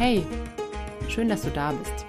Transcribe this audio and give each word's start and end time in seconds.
Hey, 0.00 0.24
schön, 1.10 1.28
dass 1.28 1.42
du 1.42 1.50
da 1.50 1.72
bist. 1.72 2.06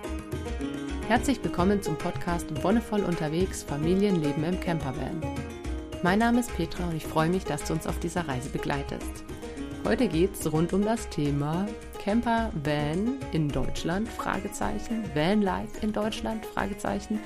Herzlich 1.10 1.44
willkommen 1.44 1.82
zum 1.82 1.98
Podcast 1.98 2.48
Wonnevoll 2.64 3.04
unterwegs 3.04 3.64
Familienleben 3.64 4.46
im 4.46 4.58
Campervan. 4.62 5.22
Mein 6.02 6.20
Name 6.20 6.40
ist 6.40 6.56
Petra 6.56 6.88
und 6.88 6.96
ich 6.96 7.06
freue 7.06 7.28
mich, 7.28 7.44
dass 7.44 7.66
du 7.66 7.74
uns 7.74 7.86
auf 7.86 8.00
dieser 8.00 8.30
Reise 8.30 8.48
begleitest. 8.48 9.26
Heute 9.84 10.08
geht 10.08 10.36
es 10.36 10.50
rund 10.54 10.72
um 10.72 10.86
das 10.86 11.10
Thema 11.10 11.68
Camper 12.02 12.54
Van 12.64 13.18
in 13.34 13.50
Deutschland? 13.50 14.08
Fragezeichen. 14.08 15.04
Van 15.14 15.42
Life 15.42 15.86
in 15.86 15.92
Deutschland? 15.92 16.46
Fragezeichen. 16.46 17.20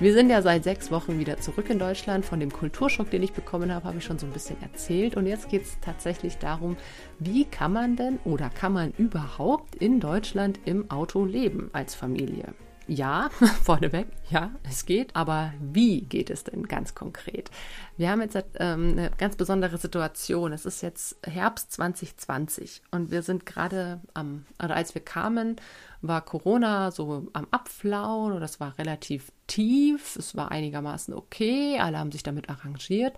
Wir 0.00 0.12
sind 0.12 0.30
ja 0.30 0.42
seit 0.42 0.62
sechs 0.62 0.92
Wochen 0.92 1.18
wieder 1.18 1.38
zurück 1.38 1.70
in 1.70 1.80
Deutschland. 1.80 2.24
Von 2.24 2.38
dem 2.38 2.52
Kulturschock, 2.52 3.10
den 3.10 3.24
ich 3.24 3.32
bekommen 3.32 3.74
habe, 3.74 3.84
habe 3.84 3.98
ich 3.98 4.04
schon 4.04 4.16
so 4.16 4.26
ein 4.26 4.32
bisschen 4.32 4.62
erzählt. 4.62 5.16
Und 5.16 5.26
jetzt 5.26 5.48
geht 5.48 5.62
es 5.62 5.80
tatsächlich 5.80 6.38
darum, 6.38 6.76
wie 7.18 7.44
kann 7.44 7.72
man 7.72 7.96
denn 7.96 8.20
oder 8.24 8.48
kann 8.48 8.72
man 8.72 8.92
überhaupt 8.96 9.74
in 9.74 9.98
Deutschland 9.98 10.60
im 10.66 10.88
Auto 10.88 11.24
leben 11.24 11.70
als 11.72 11.96
Familie? 11.96 12.54
Ja, 12.88 13.28
vorneweg, 13.62 14.06
ja, 14.30 14.50
es 14.66 14.86
geht, 14.86 15.14
aber 15.14 15.52
wie 15.60 16.00
geht 16.00 16.30
es 16.30 16.44
denn 16.44 16.66
ganz 16.66 16.94
konkret? 16.94 17.50
Wir 17.98 18.08
haben 18.08 18.22
jetzt 18.22 18.34
ähm, 18.58 18.92
eine 18.92 19.10
ganz 19.18 19.36
besondere 19.36 19.76
Situation. 19.76 20.54
Es 20.54 20.64
ist 20.64 20.80
jetzt 20.80 21.18
Herbst 21.22 21.70
2020 21.72 22.80
und 22.90 23.10
wir 23.10 23.20
sind 23.20 23.44
gerade 23.44 24.00
am, 24.14 24.46
oder 24.64 24.74
als 24.74 24.94
wir 24.94 25.04
kamen, 25.04 25.56
war 26.00 26.22
Corona 26.22 26.90
so 26.90 27.28
am 27.34 27.46
Abflauen 27.50 28.32
oder 28.32 28.46
es 28.46 28.58
war 28.58 28.78
relativ 28.78 29.32
tief, 29.46 30.16
es 30.16 30.34
war 30.34 30.50
einigermaßen 30.50 31.12
okay, 31.12 31.78
alle 31.78 31.98
haben 31.98 32.10
sich 32.12 32.22
damit 32.22 32.48
arrangiert. 32.48 33.12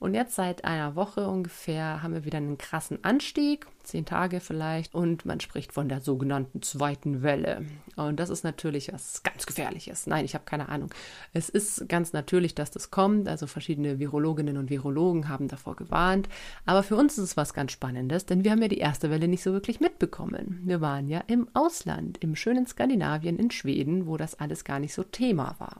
Und 0.00 0.14
jetzt 0.14 0.34
seit 0.34 0.64
einer 0.64 0.96
Woche 0.96 1.28
ungefähr 1.28 2.02
haben 2.02 2.14
wir 2.14 2.24
wieder 2.24 2.38
einen 2.38 2.56
krassen 2.56 3.04
Anstieg, 3.04 3.66
zehn 3.82 4.06
Tage 4.06 4.40
vielleicht, 4.40 4.94
und 4.94 5.26
man 5.26 5.40
spricht 5.40 5.74
von 5.74 5.90
der 5.90 6.00
sogenannten 6.00 6.62
zweiten 6.62 7.22
Welle. 7.22 7.66
Und 7.96 8.18
das 8.18 8.30
ist 8.30 8.42
natürlich 8.42 8.90
was 8.90 9.22
ganz 9.22 9.44
Gefährliches. 9.44 10.06
Nein, 10.06 10.24
ich 10.24 10.32
habe 10.32 10.46
keine 10.46 10.70
Ahnung. 10.70 10.88
Es 11.34 11.50
ist 11.50 11.86
ganz 11.86 12.14
natürlich, 12.14 12.54
dass 12.54 12.70
das 12.70 12.90
kommt. 12.90 13.28
Also 13.28 13.46
verschiedene 13.46 13.98
Virologinnen 13.98 14.56
und 14.56 14.70
Virologen 14.70 15.28
haben 15.28 15.48
davor 15.48 15.76
gewarnt. 15.76 16.30
Aber 16.64 16.82
für 16.82 16.96
uns 16.96 17.18
ist 17.18 17.24
es 17.24 17.36
was 17.36 17.52
ganz 17.52 17.72
Spannendes, 17.72 18.24
denn 18.24 18.42
wir 18.42 18.52
haben 18.52 18.62
ja 18.62 18.68
die 18.68 18.78
erste 18.78 19.10
Welle 19.10 19.28
nicht 19.28 19.42
so 19.42 19.52
wirklich 19.52 19.80
mitbekommen. 19.80 20.60
Wir 20.64 20.80
waren 20.80 21.08
ja 21.08 21.22
im 21.26 21.46
Ausland, 21.52 22.16
im 22.18 22.36
schönen 22.36 22.66
Skandinavien, 22.66 23.38
in 23.38 23.50
Schweden, 23.50 24.06
wo 24.06 24.16
das 24.16 24.40
alles 24.40 24.64
gar 24.64 24.78
nicht 24.78 24.94
so 24.94 25.02
Thema 25.02 25.56
war. 25.58 25.76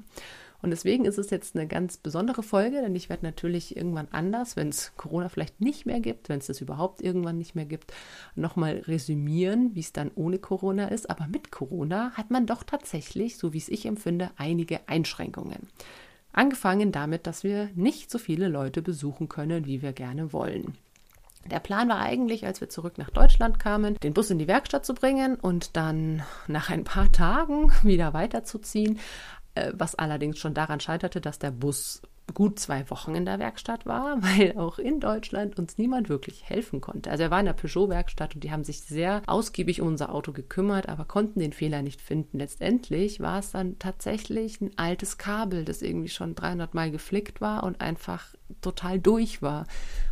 Und 0.63 0.71
deswegen 0.71 1.05
ist 1.05 1.19
es 1.19 1.31
jetzt 1.31 1.57
eine 1.57 1.67
ganz 1.67 1.97
besondere 1.97 2.43
Folge, 2.43 2.83
denn 2.83 2.95
ich 2.95 3.09
werde 3.09 3.25
natürlich 3.25 3.77
irgendwann 3.77 4.09
anders, 4.11 4.57
wenn 4.57 4.69
es 4.69 4.93
Corona 4.97 5.29
vielleicht 5.29 5.61
nicht 5.61 5.87
mehr 5.87 6.01
gibt, 6.01 6.29
wenn 6.29 6.39
es 6.39 6.47
das 6.47 6.61
überhaupt 6.61 7.01
irgendwann 7.01 7.39
nicht 7.39 7.55
mehr 7.55 7.65
gibt, 7.65 7.93
nochmal 8.35 8.83
resümieren, 8.87 9.75
wie 9.75 9.81
es 9.81 9.93
dann 9.93 10.11
ohne 10.15 10.39
Corona 10.39 10.89
ist. 10.89 11.09
Aber 11.09 11.27
mit 11.27 11.51
Corona 11.51 12.13
hat 12.13 12.31
man 12.31 12.47
doch 12.47 12.63
tatsächlich, 12.63 13.39
so 13.39 13.53
wie 13.53 13.59
es 13.59 13.69
ich 13.69 13.87
empfinde, 13.87 14.31
einige 14.37 14.81
Einschränkungen. 14.89 15.69
Angefangen 16.33 16.93
damit, 16.93 17.27
dass 17.27 17.43
wir 17.43 17.71
nicht 17.75 18.11
so 18.11 18.19
viele 18.19 18.49
Leute 18.49 18.83
besuchen 18.83 19.29
können, 19.29 19.67
wie 19.67 19.83
wir 19.83 19.93
gerne 19.93 20.33
wollen. 20.33 20.77
Der 21.47 21.59
Plan 21.59 21.89
war 21.89 21.99
eigentlich, 22.01 22.45
als 22.45 22.61
wir 22.61 22.69
zurück 22.69 22.99
nach 22.99 23.11
Deutschland 23.11 23.59
kamen, 23.59 23.97
den 24.03 24.13
Bus 24.13 24.31
in 24.31 24.39
die 24.39 24.47
Werkstatt 24.47 24.85
zu 24.85 24.95
bringen 24.95 25.37
und 25.37 25.77
dann 25.77 26.23
nach 26.47 26.69
ein 26.69 26.85
paar 26.85 27.11
Tagen 27.11 27.73
wieder 27.83 28.13
weiterzuziehen. 28.13 28.99
Äh, 29.55 29.73
was 29.75 29.95
allerdings 29.95 30.39
schon 30.39 30.55
daran 30.55 30.81
scheiterte, 30.81 31.21
dass 31.21 31.39
der 31.39 31.51
Bus 31.51 32.03
gut 32.35 32.61
zwei 32.61 32.89
Wochen 32.91 33.17
in 33.17 33.25
der 33.25 33.41
Werkstatt 33.41 33.87
war, 33.87 34.19
weil 34.23 34.57
auch 34.57 34.79
in 34.79 35.01
Deutschland 35.01 35.59
uns 35.59 35.79
niemand 35.79 36.09
wirklich 36.09 36.49
helfen 36.49 36.81
konnte. 36.81 37.11
Also 37.11 37.25
er 37.25 37.31
war 37.31 37.41
in 37.41 37.47
der 37.47 37.55
Peugeot-Werkstatt 37.55 38.35
und 38.35 38.45
die 38.45 38.53
haben 38.53 38.65
sich 38.65 38.83
sehr 38.83 39.23
ausgiebig 39.27 39.81
um 39.81 39.89
unser 39.89 40.15
Auto 40.15 40.33
gekümmert, 40.33 40.89
aber 40.89 41.05
konnten 41.05 41.41
den 41.41 41.53
Fehler 41.53 41.83
nicht 41.83 42.01
finden. 42.01 42.39
Letztendlich 42.39 43.21
war 43.21 43.41
es 43.41 43.51
dann 43.51 43.79
tatsächlich 43.79 44.61
ein 44.61 44.71
altes 44.77 45.19
Kabel, 45.19 45.65
das 45.65 45.83
irgendwie 45.83 46.09
schon 46.09 46.35
300 46.35 46.75
Mal 46.75 46.91
geflickt 46.91 47.41
war 47.41 47.65
und 47.65 47.81
einfach 47.81 48.35
total 48.61 48.99
durch 48.99 49.43
war. 49.43 49.67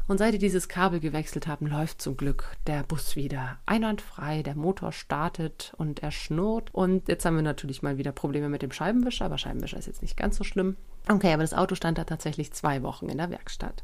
Und 0.06 0.18
seit 0.18 0.32
die 0.32 0.38
dieses 0.38 0.68
Kabel 0.68 1.00
gewechselt 1.00 1.46
haben, 1.46 1.66
läuft 1.66 2.00
zum 2.00 2.16
Glück 2.16 2.56
der 2.66 2.82
Bus 2.82 3.14
wieder 3.14 3.58
einwandfrei. 3.66 4.42
Der 4.42 4.54
Motor 4.54 4.92
startet 4.92 5.74
und 5.76 6.02
er 6.02 6.10
schnurrt. 6.10 6.74
Und 6.74 7.08
jetzt 7.08 7.24
haben 7.26 7.36
wir 7.36 7.42
natürlich 7.42 7.82
mal 7.82 7.98
wieder 7.98 8.12
Probleme 8.12 8.48
mit 8.48 8.62
dem 8.62 8.72
Scheibenwischer, 8.72 9.26
aber 9.26 9.38
Scheibenwischer 9.38 9.78
ist 9.78 9.86
jetzt 9.86 10.02
nicht 10.02 10.16
ganz 10.16 10.36
so 10.36 10.44
schlimm. 10.44 10.76
Okay, 11.10 11.32
aber 11.32 11.42
das 11.42 11.54
Auto 11.54 11.74
stand 11.74 11.98
da 11.98 12.04
tatsächlich 12.04 12.52
zwei 12.52 12.82
Wochen 12.82 13.08
in 13.08 13.18
der 13.18 13.30
Werkstatt. 13.30 13.82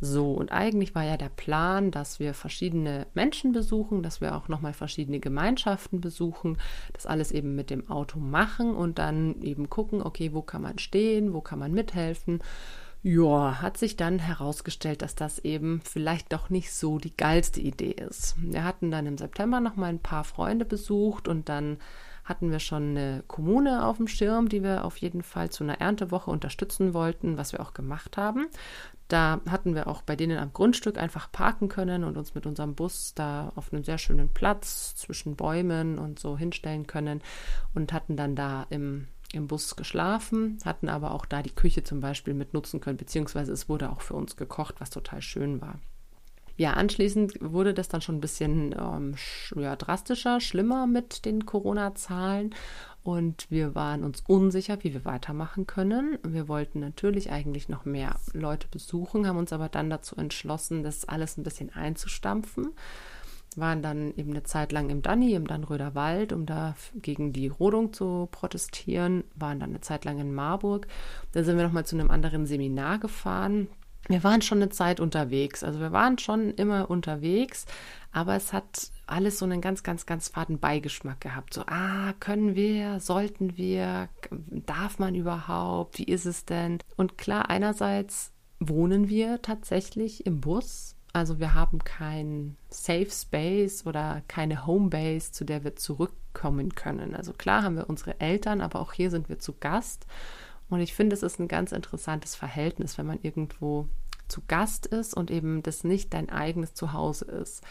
So, 0.00 0.32
und 0.32 0.52
eigentlich 0.52 0.94
war 0.94 1.04
ja 1.04 1.16
der 1.16 1.30
Plan, 1.30 1.90
dass 1.90 2.20
wir 2.20 2.34
verschiedene 2.34 3.06
Menschen 3.14 3.52
besuchen, 3.52 4.02
dass 4.02 4.20
wir 4.20 4.36
auch 4.36 4.48
nochmal 4.48 4.74
verschiedene 4.74 5.20
Gemeinschaften 5.20 6.00
besuchen, 6.00 6.58
das 6.92 7.06
alles 7.06 7.32
eben 7.32 7.54
mit 7.54 7.70
dem 7.70 7.90
Auto 7.90 8.18
machen 8.18 8.74
und 8.74 8.98
dann 8.98 9.40
eben 9.42 9.70
gucken, 9.70 10.02
okay, 10.02 10.34
wo 10.34 10.42
kann 10.42 10.62
man 10.62 10.78
stehen, 10.78 11.32
wo 11.32 11.40
kann 11.40 11.58
man 11.58 11.72
mithelfen 11.72 12.42
ja, 13.06 13.62
hat 13.62 13.76
sich 13.76 13.96
dann 13.96 14.18
herausgestellt, 14.18 15.00
dass 15.00 15.14
das 15.14 15.38
eben 15.38 15.80
vielleicht 15.84 16.32
doch 16.32 16.50
nicht 16.50 16.72
so 16.72 16.98
die 16.98 17.16
geilste 17.16 17.60
Idee 17.60 17.92
ist. 17.92 18.34
Wir 18.36 18.64
hatten 18.64 18.90
dann 18.90 19.06
im 19.06 19.16
September 19.16 19.60
noch 19.60 19.76
mal 19.76 19.86
ein 19.86 20.00
paar 20.00 20.24
Freunde 20.24 20.64
besucht 20.64 21.28
und 21.28 21.48
dann 21.48 21.78
hatten 22.24 22.50
wir 22.50 22.58
schon 22.58 22.90
eine 22.96 23.22
Kommune 23.28 23.86
auf 23.86 23.98
dem 23.98 24.08
Schirm, 24.08 24.48
die 24.48 24.64
wir 24.64 24.84
auf 24.84 24.96
jeden 24.96 25.22
Fall 25.22 25.50
zu 25.50 25.62
einer 25.62 25.80
Erntewoche 25.80 26.32
unterstützen 26.32 26.94
wollten, 26.94 27.36
was 27.36 27.52
wir 27.52 27.60
auch 27.60 27.74
gemacht 27.74 28.16
haben. 28.16 28.48
Da 29.06 29.40
hatten 29.48 29.76
wir 29.76 29.86
auch 29.86 30.02
bei 30.02 30.16
denen 30.16 30.38
am 30.38 30.52
Grundstück 30.52 30.98
einfach 30.98 31.30
parken 31.30 31.68
können 31.68 32.02
und 32.02 32.16
uns 32.16 32.34
mit 32.34 32.44
unserem 32.44 32.74
Bus 32.74 33.14
da 33.14 33.52
auf 33.54 33.72
einem 33.72 33.84
sehr 33.84 33.98
schönen 33.98 34.30
Platz 34.30 34.96
zwischen 34.96 35.36
Bäumen 35.36 36.00
und 36.00 36.18
so 36.18 36.36
hinstellen 36.36 36.88
können 36.88 37.22
und 37.72 37.92
hatten 37.92 38.16
dann 38.16 38.34
da 38.34 38.66
im 38.68 39.06
im 39.32 39.46
Bus 39.46 39.76
geschlafen, 39.76 40.58
hatten 40.64 40.88
aber 40.88 41.12
auch 41.12 41.26
da 41.26 41.42
die 41.42 41.54
Küche 41.54 41.84
zum 41.84 42.00
Beispiel 42.00 42.34
mit 42.34 42.54
nutzen 42.54 42.80
können, 42.80 42.96
beziehungsweise 42.96 43.52
es 43.52 43.68
wurde 43.68 43.90
auch 43.90 44.00
für 44.00 44.14
uns 44.14 44.36
gekocht, 44.36 44.76
was 44.78 44.90
total 44.90 45.22
schön 45.22 45.60
war. 45.60 45.78
Ja, 46.58 46.72
anschließend 46.72 47.34
wurde 47.40 47.74
das 47.74 47.88
dann 47.88 48.00
schon 48.00 48.16
ein 48.16 48.20
bisschen 48.20 48.74
ähm, 48.78 49.14
ja, 49.54 49.76
drastischer, 49.76 50.40
schlimmer 50.40 50.86
mit 50.86 51.26
den 51.26 51.44
Corona-Zahlen 51.44 52.54
und 53.02 53.50
wir 53.50 53.74
waren 53.74 54.02
uns 54.02 54.22
unsicher, 54.26 54.82
wie 54.82 54.94
wir 54.94 55.04
weitermachen 55.04 55.66
können. 55.66 56.18
Wir 56.26 56.48
wollten 56.48 56.80
natürlich 56.80 57.30
eigentlich 57.30 57.68
noch 57.68 57.84
mehr 57.84 58.16
Leute 58.32 58.68
besuchen, 58.68 59.26
haben 59.26 59.36
uns 59.36 59.52
aber 59.52 59.68
dann 59.68 59.90
dazu 59.90 60.16
entschlossen, 60.16 60.82
das 60.82 61.04
alles 61.06 61.36
ein 61.36 61.42
bisschen 61.42 61.72
einzustampfen 61.74 62.70
waren 63.56 63.82
dann 63.82 64.14
eben 64.16 64.30
eine 64.30 64.42
Zeit 64.42 64.72
lang 64.72 64.90
im 64.90 65.02
Danny, 65.02 65.34
im 65.34 65.46
Dannröder 65.46 65.94
Wald, 65.94 66.32
um 66.32 66.46
da 66.46 66.76
gegen 66.94 67.32
die 67.32 67.48
Rodung 67.48 67.92
zu 67.92 68.28
protestieren, 68.30 69.24
waren 69.34 69.58
dann 69.58 69.70
eine 69.70 69.80
Zeit 69.80 70.04
lang 70.04 70.18
in 70.18 70.34
Marburg. 70.34 70.86
Dann 71.32 71.44
sind 71.44 71.56
wir 71.56 71.64
nochmal 71.64 71.86
zu 71.86 71.96
einem 71.96 72.10
anderen 72.10 72.46
Seminar 72.46 72.98
gefahren. 72.98 73.68
Wir 74.08 74.22
waren 74.22 74.42
schon 74.42 74.58
eine 74.58 74.68
Zeit 74.68 75.00
unterwegs, 75.00 75.64
also 75.64 75.80
wir 75.80 75.90
waren 75.90 76.18
schon 76.18 76.52
immer 76.52 76.88
unterwegs, 76.90 77.66
aber 78.12 78.36
es 78.36 78.52
hat 78.52 78.92
alles 79.06 79.38
so 79.38 79.44
einen 79.44 79.60
ganz, 79.60 79.82
ganz, 79.82 80.06
ganz 80.06 80.28
faden 80.28 80.60
Beigeschmack 80.60 81.20
gehabt. 81.20 81.54
So, 81.54 81.62
ah, 81.66 82.12
können 82.20 82.54
wir, 82.54 83.00
sollten 83.00 83.56
wir, 83.56 84.08
darf 84.30 85.00
man 85.00 85.14
überhaupt, 85.16 85.98
wie 85.98 86.04
ist 86.04 86.24
es 86.24 86.44
denn? 86.44 86.78
Und 86.96 87.18
klar, 87.18 87.50
einerseits 87.50 88.32
wohnen 88.60 89.08
wir 89.08 89.42
tatsächlich 89.42 90.24
im 90.24 90.40
Bus, 90.40 90.95
also 91.12 91.38
wir 91.38 91.54
haben 91.54 91.82
kein 91.82 92.56
Safe 92.68 93.08
Space 93.10 93.86
oder 93.86 94.22
keine 94.28 94.66
Homebase, 94.66 95.32
zu 95.32 95.44
der 95.44 95.64
wir 95.64 95.76
zurückkommen 95.76 96.74
können. 96.74 97.14
Also 97.14 97.32
klar 97.32 97.62
haben 97.62 97.76
wir 97.76 97.88
unsere 97.88 98.20
Eltern, 98.20 98.60
aber 98.60 98.80
auch 98.80 98.92
hier 98.92 99.10
sind 99.10 99.28
wir 99.28 99.38
zu 99.38 99.54
Gast. 99.58 100.06
Und 100.68 100.80
ich 100.80 100.94
finde, 100.94 101.14
es 101.14 101.22
ist 101.22 101.38
ein 101.38 101.48
ganz 101.48 101.72
interessantes 101.72 102.34
Verhältnis, 102.34 102.98
wenn 102.98 103.06
man 103.06 103.20
irgendwo 103.22 103.88
zu 104.28 104.42
Gast 104.46 104.86
ist 104.86 105.14
und 105.14 105.30
eben 105.30 105.62
das 105.62 105.84
nicht 105.84 106.12
dein 106.12 106.30
eigenes 106.30 106.74
Zuhause 106.74 107.26
ist, 107.26 107.62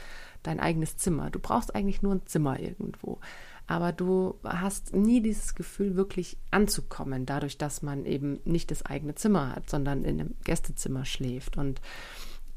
dein 0.44 0.60
eigenes 0.60 0.98
Zimmer. 0.98 1.30
Du 1.30 1.40
brauchst 1.40 1.76
eigentlich 1.76 2.02
nur 2.02 2.16
ein 2.16 2.26
Zimmer 2.26 2.60
irgendwo. 2.60 3.20
Aber 3.68 3.92
du 3.92 4.40
hast 4.44 4.94
nie 4.94 5.22
dieses 5.22 5.56
Gefühl, 5.56 5.96
wirklich 5.96 6.38
anzukommen, 6.52 7.26
dadurch, 7.26 7.58
dass 7.58 7.82
man 7.82 8.06
eben 8.06 8.40
nicht 8.46 8.70
das 8.70 8.86
eigene 8.86 9.16
Zimmer 9.16 9.56
hat, 9.56 9.70
sondern 9.70 10.04
in 10.04 10.20
einem 10.20 10.36
Gästezimmer 10.44 11.04
schläft. 11.04 11.58
Und 11.58 11.82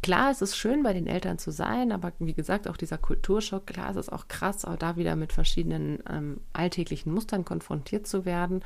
Klar, 0.03 0.31
es 0.31 0.43
ist 0.43 0.56
schön, 0.56 0.83
bei 0.85 0.93
den 0.93 1.09
Eltern 1.09 1.39
zu 1.39 1.50
sein, 1.50 1.91
aber 1.91 2.12
wie 2.21 2.35
gesagt, 2.35 2.69
auch 2.69 2.77
dieser 2.77 2.99
Kulturschock, 2.99 3.67
klar, 3.67 3.91
es 3.91 3.97
ist 3.97 4.12
auch 4.12 4.29
krass, 4.29 4.65
auch 4.65 4.77
da 4.77 4.97
wieder 4.97 5.17
mit 5.17 5.33
verschiedenen 5.33 5.99
ähm, 6.09 6.41
alltäglichen 6.53 7.12
Mustern 7.12 7.45
konfrontiert 7.45 8.06
zu 8.06 8.25
werden. 8.25 8.62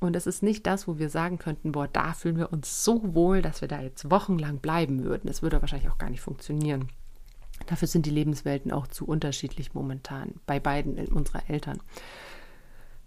Und 0.00 0.14
es 0.14 0.26
ist 0.26 0.42
nicht 0.42 0.66
das, 0.66 0.86
wo 0.86 0.98
wir 0.98 1.10
sagen 1.10 1.38
könnten, 1.38 1.72
boah, 1.72 1.88
da 1.88 2.12
fühlen 2.12 2.36
wir 2.36 2.52
uns 2.52 2.84
so 2.84 3.14
wohl, 3.14 3.42
dass 3.42 3.62
wir 3.62 3.68
da 3.68 3.80
jetzt 3.80 4.10
wochenlang 4.10 4.58
bleiben 4.58 5.02
würden. 5.02 5.26
Das 5.26 5.42
würde 5.42 5.60
wahrscheinlich 5.60 5.90
auch 5.90 5.98
gar 5.98 6.10
nicht 6.10 6.20
funktionieren. 6.20 6.88
Dafür 7.66 7.88
sind 7.88 8.06
die 8.06 8.10
Lebenswelten 8.10 8.70
auch 8.70 8.86
zu 8.86 9.06
unterschiedlich 9.06 9.74
momentan 9.74 10.34
bei 10.46 10.60
beiden 10.60 10.98
unserer 11.08 11.48
Eltern. 11.48 11.80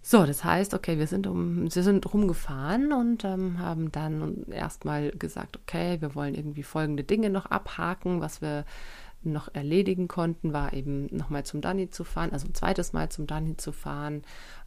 So, 0.04 0.26
das 0.26 0.42
heißt, 0.42 0.74
okay, 0.74 0.98
wir 0.98 1.06
sind 1.06 1.28
um, 1.28 1.72
wir 1.72 1.82
sind 1.82 2.12
rumgefahren 2.12 2.92
und 2.92 3.24
ähm, 3.24 3.60
haben 3.60 3.92
dann 3.92 4.44
erstmal 4.50 5.12
gesagt, 5.12 5.56
okay, 5.56 6.00
wir 6.00 6.16
wollen 6.16 6.34
irgendwie 6.34 6.64
folgende 6.64 7.04
Dinge 7.04 7.30
noch 7.30 7.46
abhaken, 7.46 8.20
was 8.20 8.42
wir 8.42 8.64
noch 9.24 9.54
erledigen 9.54 10.08
konnten, 10.08 10.52
war 10.52 10.72
eben 10.72 11.06
nochmal 11.14 11.44
zum 11.44 11.60
Dani 11.60 11.90
zu 11.90 12.02
fahren, 12.02 12.32
also 12.32 12.48
ein 12.48 12.54
zweites 12.54 12.92
Mal 12.92 13.08
zum 13.10 13.28
Dani 13.28 13.56
zu 13.56 13.70
fahren. 13.70 14.22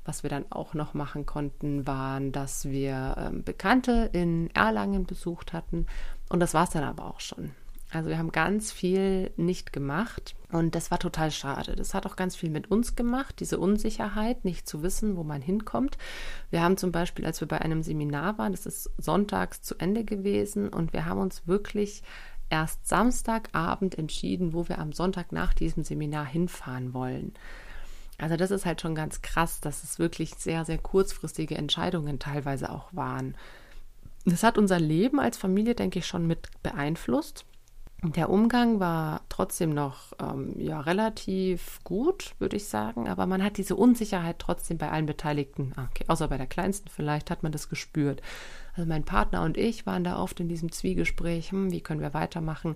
Was 0.06 0.24
wir 0.24 0.30
dann 0.30 0.46
auch 0.52 0.74
noch 0.74 0.94
machen 0.94 1.26
konnten, 1.26 1.86
waren, 1.86 2.32
dass 2.32 2.66
wir 2.66 3.16
ähm, 3.18 3.44
Bekannte 3.44 4.10
in 4.14 4.50
Erlangen 4.54 5.06
besucht 5.06 5.52
hatten. 5.52 5.88
Und 6.30 6.40
das 6.40 6.54
war 6.54 6.64
es 6.64 6.70
dann 6.70 6.84
aber 6.84 7.06
auch 7.06 7.20
schon. 7.20 7.52
Also 7.96 8.10
wir 8.10 8.18
haben 8.18 8.34
ganz 8.34 8.74
viel 8.74 9.32
nicht 9.38 9.72
gemacht 9.72 10.36
und 10.52 10.76
das 10.76 10.92
war 10.92 11.00
total 11.00 11.32
schade. 11.32 11.78
Das 11.78 11.94
hat 11.94 12.06
auch 12.06 12.18
ganz 12.18 12.36
viel 12.36 12.50
mit 12.50 12.70
uns 12.70 12.98
gemacht, 12.98 13.36
diese 13.40 13.58
Unsicherheit, 13.58 14.44
nicht 14.44 14.68
zu 14.68 14.84
wissen, 14.84 15.16
wo 15.16 15.24
man 15.24 15.42
hinkommt. 15.42 15.98
Wir 16.50 16.62
haben 16.62 16.76
zum 16.76 16.92
Beispiel, 16.92 17.26
als 17.26 17.40
wir 17.40 17.48
bei 17.48 17.62
einem 17.62 17.84
Seminar 17.84 18.38
waren, 18.38 18.52
das 18.52 18.66
ist 18.66 18.90
sonntags 18.98 19.62
zu 19.62 19.76
Ende 19.78 20.04
gewesen 20.04 20.68
und 20.68 20.92
wir 20.92 21.06
haben 21.06 21.22
uns 21.22 21.48
wirklich 21.48 22.04
erst 22.50 22.86
Samstagabend 22.86 23.98
entschieden, 23.98 24.52
wo 24.52 24.68
wir 24.68 24.80
am 24.80 24.92
Sonntag 24.92 25.32
nach 25.32 25.54
diesem 25.54 25.86
Seminar 25.86 26.26
hinfahren 26.26 26.94
wollen. 26.94 27.34
Also 28.18 28.36
das 28.36 28.52
ist 28.52 28.66
halt 28.66 28.82
schon 28.82 28.96
ganz 28.96 29.22
krass, 29.22 29.62
dass 29.62 29.86
es 29.86 30.00
wirklich 30.00 30.36
sehr, 30.36 30.66
sehr 30.66 30.80
kurzfristige 30.80 31.56
Entscheidungen 31.56 32.20
teilweise 32.20 32.72
auch 32.72 32.94
waren. 32.94 33.36
Das 34.26 34.44
hat 34.44 34.58
unser 34.58 34.82
Leben 34.82 35.22
als 35.22 35.38
Familie, 35.38 35.76
denke 35.76 36.00
ich, 36.00 36.08
schon 36.08 36.28
mit 36.28 36.50
beeinflusst. 36.62 37.46
Der 38.04 38.30
Umgang 38.30 38.80
war 38.80 39.22
trotzdem 39.30 39.74
noch 39.74 40.14
ähm, 40.20 40.54
ja, 40.60 40.80
relativ 40.82 41.80
gut, 41.84 42.36
würde 42.40 42.58
ich 42.58 42.68
sagen, 42.68 43.08
aber 43.08 43.26
man 43.26 43.44
hat 43.44 43.58
diese 43.58 43.76
Unsicherheit 43.76 44.38
trotzdem 44.38 44.78
bei 44.78 44.92
allen 44.92 45.06
Beteiligten, 45.06 45.74
ah, 45.76 45.88
okay, 45.90 46.06
außer 46.08 46.28
bei 46.28 46.38
der 46.38 46.46
Kleinsten 46.46 46.90
vielleicht, 46.90 47.32
hat 47.32 47.42
man 47.42 47.52
das 47.52 47.70
gespürt. 47.70 48.22
Also 48.76 48.88
mein 48.88 49.06
Partner 49.06 49.42
und 49.42 49.58
ich 49.58 49.86
waren 49.86 50.04
da 50.04 50.20
oft 50.20 50.40
in 50.40 50.50
diesem 50.50 50.72
Zwiegespräch, 50.72 51.52
hm, 51.52 51.72
wie 51.72 51.82
können 51.82 52.02
wir 52.02 52.14
weitermachen. 52.14 52.76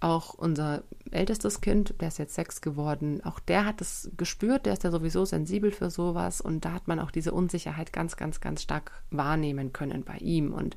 Auch 0.00 0.34
unser 0.34 0.82
ältestes 1.10 1.62
Kind, 1.62 1.94
der 2.00 2.08
ist 2.08 2.18
jetzt 2.18 2.34
sechs 2.34 2.60
geworden, 2.60 3.24
auch 3.24 3.40
der 3.40 3.64
hat 3.64 3.80
es 3.80 4.10
gespürt, 4.16 4.66
der 4.66 4.74
ist 4.74 4.84
ja 4.84 4.90
sowieso 4.90 5.24
sensibel 5.24 5.70
für 5.70 5.88
sowas 5.90 6.40
und 6.42 6.64
da 6.64 6.72
hat 6.72 6.86
man 6.86 7.00
auch 7.00 7.10
diese 7.10 7.32
Unsicherheit 7.32 7.92
ganz, 7.92 8.16
ganz, 8.16 8.40
ganz 8.40 8.62
stark 8.62 8.92
wahrnehmen 9.10 9.72
können 9.72 10.04
bei 10.04 10.18
ihm. 10.18 10.52
Und 10.52 10.76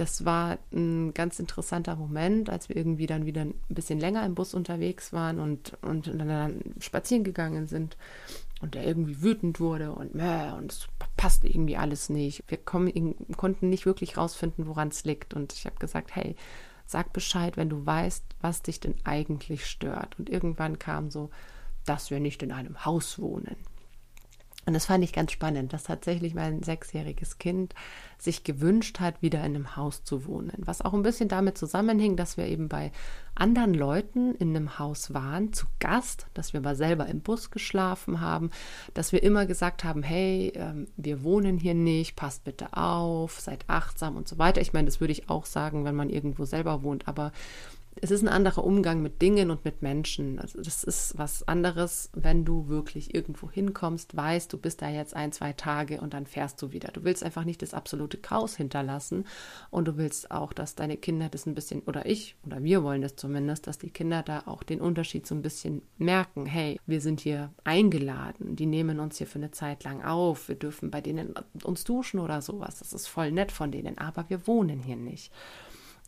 das 0.00 0.24
war 0.24 0.58
ein 0.72 1.12
ganz 1.12 1.38
interessanter 1.38 1.94
Moment, 1.94 2.48
als 2.48 2.70
wir 2.70 2.76
irgendwie 2.76 3.06
dann 3.06 3.26
wieder 3.26 3.42
ein 3.42 3.54
bisschen 3.68 4.00
länger 4.00 4.24
im 4.24 4.34
Bus 4.34 4.54
unterwegs 4.54 5.12
waren 5.12 5.38
und, 5.38 5.76
und 5.82 6.06
dann 6.06 6.62
spazieren 6.80 7.22
gegangen 7.22 7.66
sind 7.66 7.98
und 8.62 8.74
der 8.74 8.86
irgendwie 8.86 9.20
wütend 9.20 9.60
wurde 9.60 9.92
und 9.92 10.14
und 10.14 10.72
es 10.72 10.88
passt 11.18 11.44
irgendwie 11.44 11.76
alles 11.76 12.08
nicht. 12.08 12.44
Wir 12.48 12.56
kommen, 12.56 13.14
konnten 13.36 13.68
nicht 13.68 13.84
wirklich 13.84 14.16
rausfinden, 14.16 14.66
woran 14.66 14.88
es 14.88 15.04
liegt. 15.04 15.34
Und 15.34 15.52
ich 15.52 15.66
habe 15.66 15.76
gesagt, 15.76 16.16
hey, 16.16 16.34
sag 16.86 17.12
Bescheid, 17.12 17.58
wenn 17.58 17.68
du 17.68 17.84
weißt, 17.84 18.24
was 18.40 18.62
dich 18.62 18.80
denn 18.80 18.94
eigentlich 19.04 19.66
stört. 19.66 20.18
Und 20.18 20.30
irgendwann 20.30 20.78
kam 20.78 21.10
so, 21.10 21.28
dass 21.84 22.10
wir 22.10 22.20
nicht 22.20 22.42
in 22.42 22.52
einem 22.52 22.86
Haus 22.86 23.18
wohnen. 23.18 23.56
Und 24.70 24.74
das 24.74 24.86
fand 24.86 25.02
ich 25.02 25.12
ganz 25.12 25.32
spannend, 25.32 25.72
dass 25.72 25.82
tatsächlich 25.82 26.32
mein 26.32 26.62
sechsjähriges 26.62 27.38
Kind 27.38 27.74
sich 28.18 28.44
gewünscht 28.44 29.00
hat, 29.00 29.20
wieder 29.20 29.40
in 29.40 29.56
einem 29.56 29.74
Haus 29.74 30.04
zu 30.04 30.26
wohnen. 30.26 30.52
Was 30.58 30.80
auch 30.80 30.94
ein 30.94 31.02
bisschen 31.02 31.28
damit 31.28 31.58
zusammenhing, 31.58 32.14
dass 32.14 32.36
wir 32.36 32.46
eben 32.46 32.68
bei 32.68 32.92
anderen 33.34 33.74
Leuten 33.74 34.32
in 34.36 34.54
einem 34.54 34.78
Haus 34.78 35.12
waren, 35.12 35.52
zu 35.52 35.66
Gast, 35.80 36.28
dass 36.34 36.52
wir 36.52 36.60
mal 36.60 36.76
selber 36.76 37.06
im 37.06 37.20
Bus 37.20 37.50
geschlafen 37.50 38.20
haben, 38.20 38.52
dass 38.94 39.10
wir 39.10 39.24
immer 39.24 39.44
gesagt 39.44 39.82
haben, 39.82 40.04
hey, 40.04 40.52
ähm, 40.54 40.86
wir 40.96 41.24
wohnen 41.24 41.58
hier 41.58 41.74
nicht, 41.74 42.14
passt 42.14 42.44
bitte 42.44 42.72
auf, 42.72 43.40
seid 43.40 43.64
achtsam 43.66 44.16
und 44.16 44.28
so 44.28 44.38
weiter. 44.38 44.60
Ich 44.60 44.72
meine, 44.72 44.86
das 44.86 45.00
würde 45.00 45.14
ich 45.14 45.28
auch 45.28 45.46
sagen, 45.46 45.84
wenn 45.84 45.96
man 45.96 46.10
irgendwo 46.10 46.44
selber 46.44 46.84
wohnt, 46.84 47.08
aber 47.08 47.32
es 48.02 48.10
ist 48.10 48.22
ein 48.22 48.28
anderer 48.28 48.64
Umgang 48.64 49.02
mit 49.02 49.20
Dingen 49.20 49.50
und 49.50 49.64
mit 49.64 49.82
Menschen. 49.82 50.38
Also 50.38 50.60
das 50.62 50.84
ist 50.84 51.18
was 51.18 51.46
anderes, 51.46 52.10
wenn 52.14 52.44
du 52.44 52.68
wirklich 52.68 53.14
irgendwo 53.14 53.50
hinkommst, 53.50 54.16
weißt, 54.16 54.52
du 54.52 54.58
bist 54.58 54.80
da 54.80 54.88
jetzt 54.88 55.14
ein, 55.14 55.32
zwei 55.32 55.52
Tage 55.52 56.00
und 56.00 56.14
dann 56.14 56.26
fährst 56.26 56.62
du 56.62 56.72
wieder. 56.72 56.90
Du 56.92 57.04
willst 57.04 57.22
einfach 57.22 57.44
nicht 57.44 57.62
das 57.62 57.74
absolute 57.74 58.16
Chaos 58.16 58.56
hinterlassen 58.56 59.26
und 59.70 59.86
du 59.86 59.96
willst 59.96 60.30
auch, 60.30 60.52
dass 60.52 60.74
deine 60.74 60.96
Kinder 60.96 61.28
das 61.28 61.46
ein 61.46 61.54
bisschen, 61.54 61.82
oder 61.82 62.06
ich, 62.06 62.36
oder 62.46 62.62
wir 62.62 62.82
wollen 62.82 63.02
das 63.02 63.16
zumindest, 63.16 63.66
dass 63.66 63.78
die 63.78 63.90
Kinder 63.90 64.22
da 64.22 64.44
auch 64.46 64.62
den 64.62 64.80
Unterschied 64.80 65.26
so 65.26 65.34
ein 65.34 65.42
bisschen 65.42 65.82
merken. 65.98 66.46
Hey, 66.46 66.80
wir 66.86 67.00
sind 67.00 67.20
hier 67.20 67.52
eingeladen, 67.64 68.56
die 68.56 68.66
nehmen 68.66 68.98
uns 69.00 69.18
hier 69.18 69.26
für 69.26 69.38
eine 69.38 69.50
Zeit 69.50 69.84
lang 69.84 70.02
auf, 70.02 70.48
wir 70.48 70.56
dürfen 70.56 70.90
bei 70.90 71.00
denen 71.00 71.34
uns 71.64 71.84
duschen 71.84 72.20
oder 72.20 72.40
sowas. 72.40 72.78
Das 72.78 72.92
ist 72.92 73.08
voll 73.08 73.30
nett 73.30 73.52
von 73.52 73.70
denen, 73.70 73.98
aber 73.98 74.24
wir 74.28 74.46
wohnen 74.46 74.82
hier 74.82 74.96
nicht. 74.96 75.30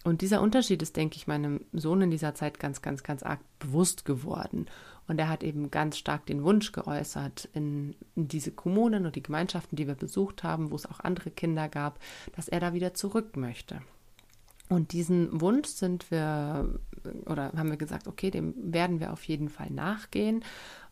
Und 0.05 0.21
dieser 0.21 0.41
Unterschied 0.41 0.83
ist, 0.83 0.97
denke 0.97 1.17
ich, 1.17 1.27
meinem 1.27 1.61
Sohn 1.73 2.03
in 2.03 2.11
dieser 2.11 2.35
Zeit 2.35 2.59
ganz, 2.59 2.83
ganz, 2.83 3.03
ganz 3.03 3.23
arg 3.23 3.41
bewusst 3.59 4.05
geworden. 4.05 4.67
Und 5.07 5.19
er 5.19 5.29
hat 5.29 5.43
eben 5.45 5.71
ganz 5.71 5.99
stark 5.99 6.27
den 6.27 6.43
Wunsch 6.43 6.73
geäußert, 6.73 7.49
in, 7.53 7.95
in, 8.15 8.29
diese 8.29 8.51
Kommunen 8.51 9.07
und 9.07 9.17
die 9.17 9.23
Gemeinschaften, 9.23 9.77
die 9.77 9.87
wir 9.87 9.95
besucht 9.95 10.43
haben, 10.43 10.71
wo 10.71 10.77
es 10.77 10.87
auch 10.87 11.01
andere 11.01 11.31
Kinder 11.31 11.69
gab, 11.69 11.99
dass 12.35 12.49
er 12.49 12.61
da 12.61 12.73
wieder 12.73 12.95
zurück 12.95 13.37
möchte. 13.37 13.81
Und 14.69 14.93
diesen 14.93 15.41
Wunsch 15.41 15.69
sind 15.69 16.11
wir, 16.11 16.79
oder 17.27 17.53
haben 17.55 17.71
wir 17.71 17.77
gesagt, 17.77 18.09
okay, 18.09 18.31
dem 18.31 18.55
werden 18.57 19.01
wir 19.01 19.13
auf 19.13 19.25
jeden 19.25 19.51
Fall 19.51 19.71
nachgehen. 19.71 20.45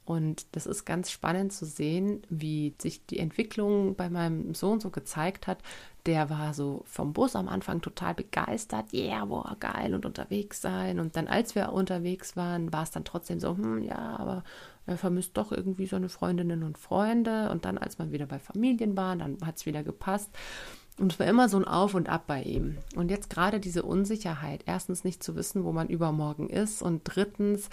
Und 0.05 0.47
das 0.57 0.67
ist 0.67 0.85
ganz 0.85 1.11
spannend 1.11 1.53
zu 1.53 1.65
sehen, 1.65 2.23
wie 2.29 2.75
sich 2.81 3.07
die 3.07 3.19
Entwicklung 3.19 3.95
bei 3.95 4.11
meinem 4.11 4.55
Sohn 4.55 4.81
so 4.81 4.91
gezeigt 4.91 5.47
hat. 5.47 5.59
Der 6.07 6.31
war 6.31 6.55
so 6.55 6.83
vom 6.87 7.13
Bus 7.13 7.37
am 7.37 7.49
Anfang 7.49 7.81
total 7.81 8.15
begeistert. 8.15 8.93
Yeah, 8.93 9.25
boah, 9.27 9.57
geil 9.61 9.95
und 9.95 10.07
unterwegs 10.07 10.61
sein. 10.61 10.99
Und 10.99 11.17
dann, 11.17 11.29
als 11.29 11.55
wir 11.55 11.73
unterwegs 11.73 12.37
waren, 12.37 12.73
war 12.73 12.83
es 12.83 12.91
dann 12.91 13.05
trotzdem 13.05 13.39
so, 13.39 13.57
hm, 13.57 13.83
ja, 13.83 14.17
aber 14.19 14.43
er 14.87 14.97
vermisst 14.97 15.37
doch 15.37 15.53
irgendwie 15.53 15.87
seine 15.87 16.09
Freundinnen 16.09 16.65
und 16.65 16.79
Freunde. 16.79 17.51
Und 17.51 17.65
dann, 17.65 17.79
als 17.79 17.99
man 17.99 18.11
wieder 18.11 18.27
bei 18.27 18.39
Familien 18.39 18.97
war, 18.97 19.15
dann 19.15 19.39
hat 19.45 19.59
es 19.59 19.67
wieder 19.67 19.85
gepasst. 19.85 20.31
Und 21.01 21.15
es 21.15 21.19
war 21.19 21.27
immer 21.27 21.49
so 21.49 21.57
ein 21.57 21.65
Auf 21.65 21.95
und 21.95 22.09
Ab 22.11 22.25
bei 22.27 22.43
ihm. 22.43 22.77
Und 22.95 23.11
jetzt 23.11 23.31
gerade 23.31 23.59
diese 23.59 23.83
Unsicherheit, 23.83 24.65
erstens 24.67 25.03
nicht 25.03 25.23
zu 25.23 25.35
wissen, 25.35 25.65
wo 25.65 25.73
man 25.73 25.89
übermorgen 25.89 26.51
ist 26.51 26.83
und 26.83 27.03
drittens 27.05 27.71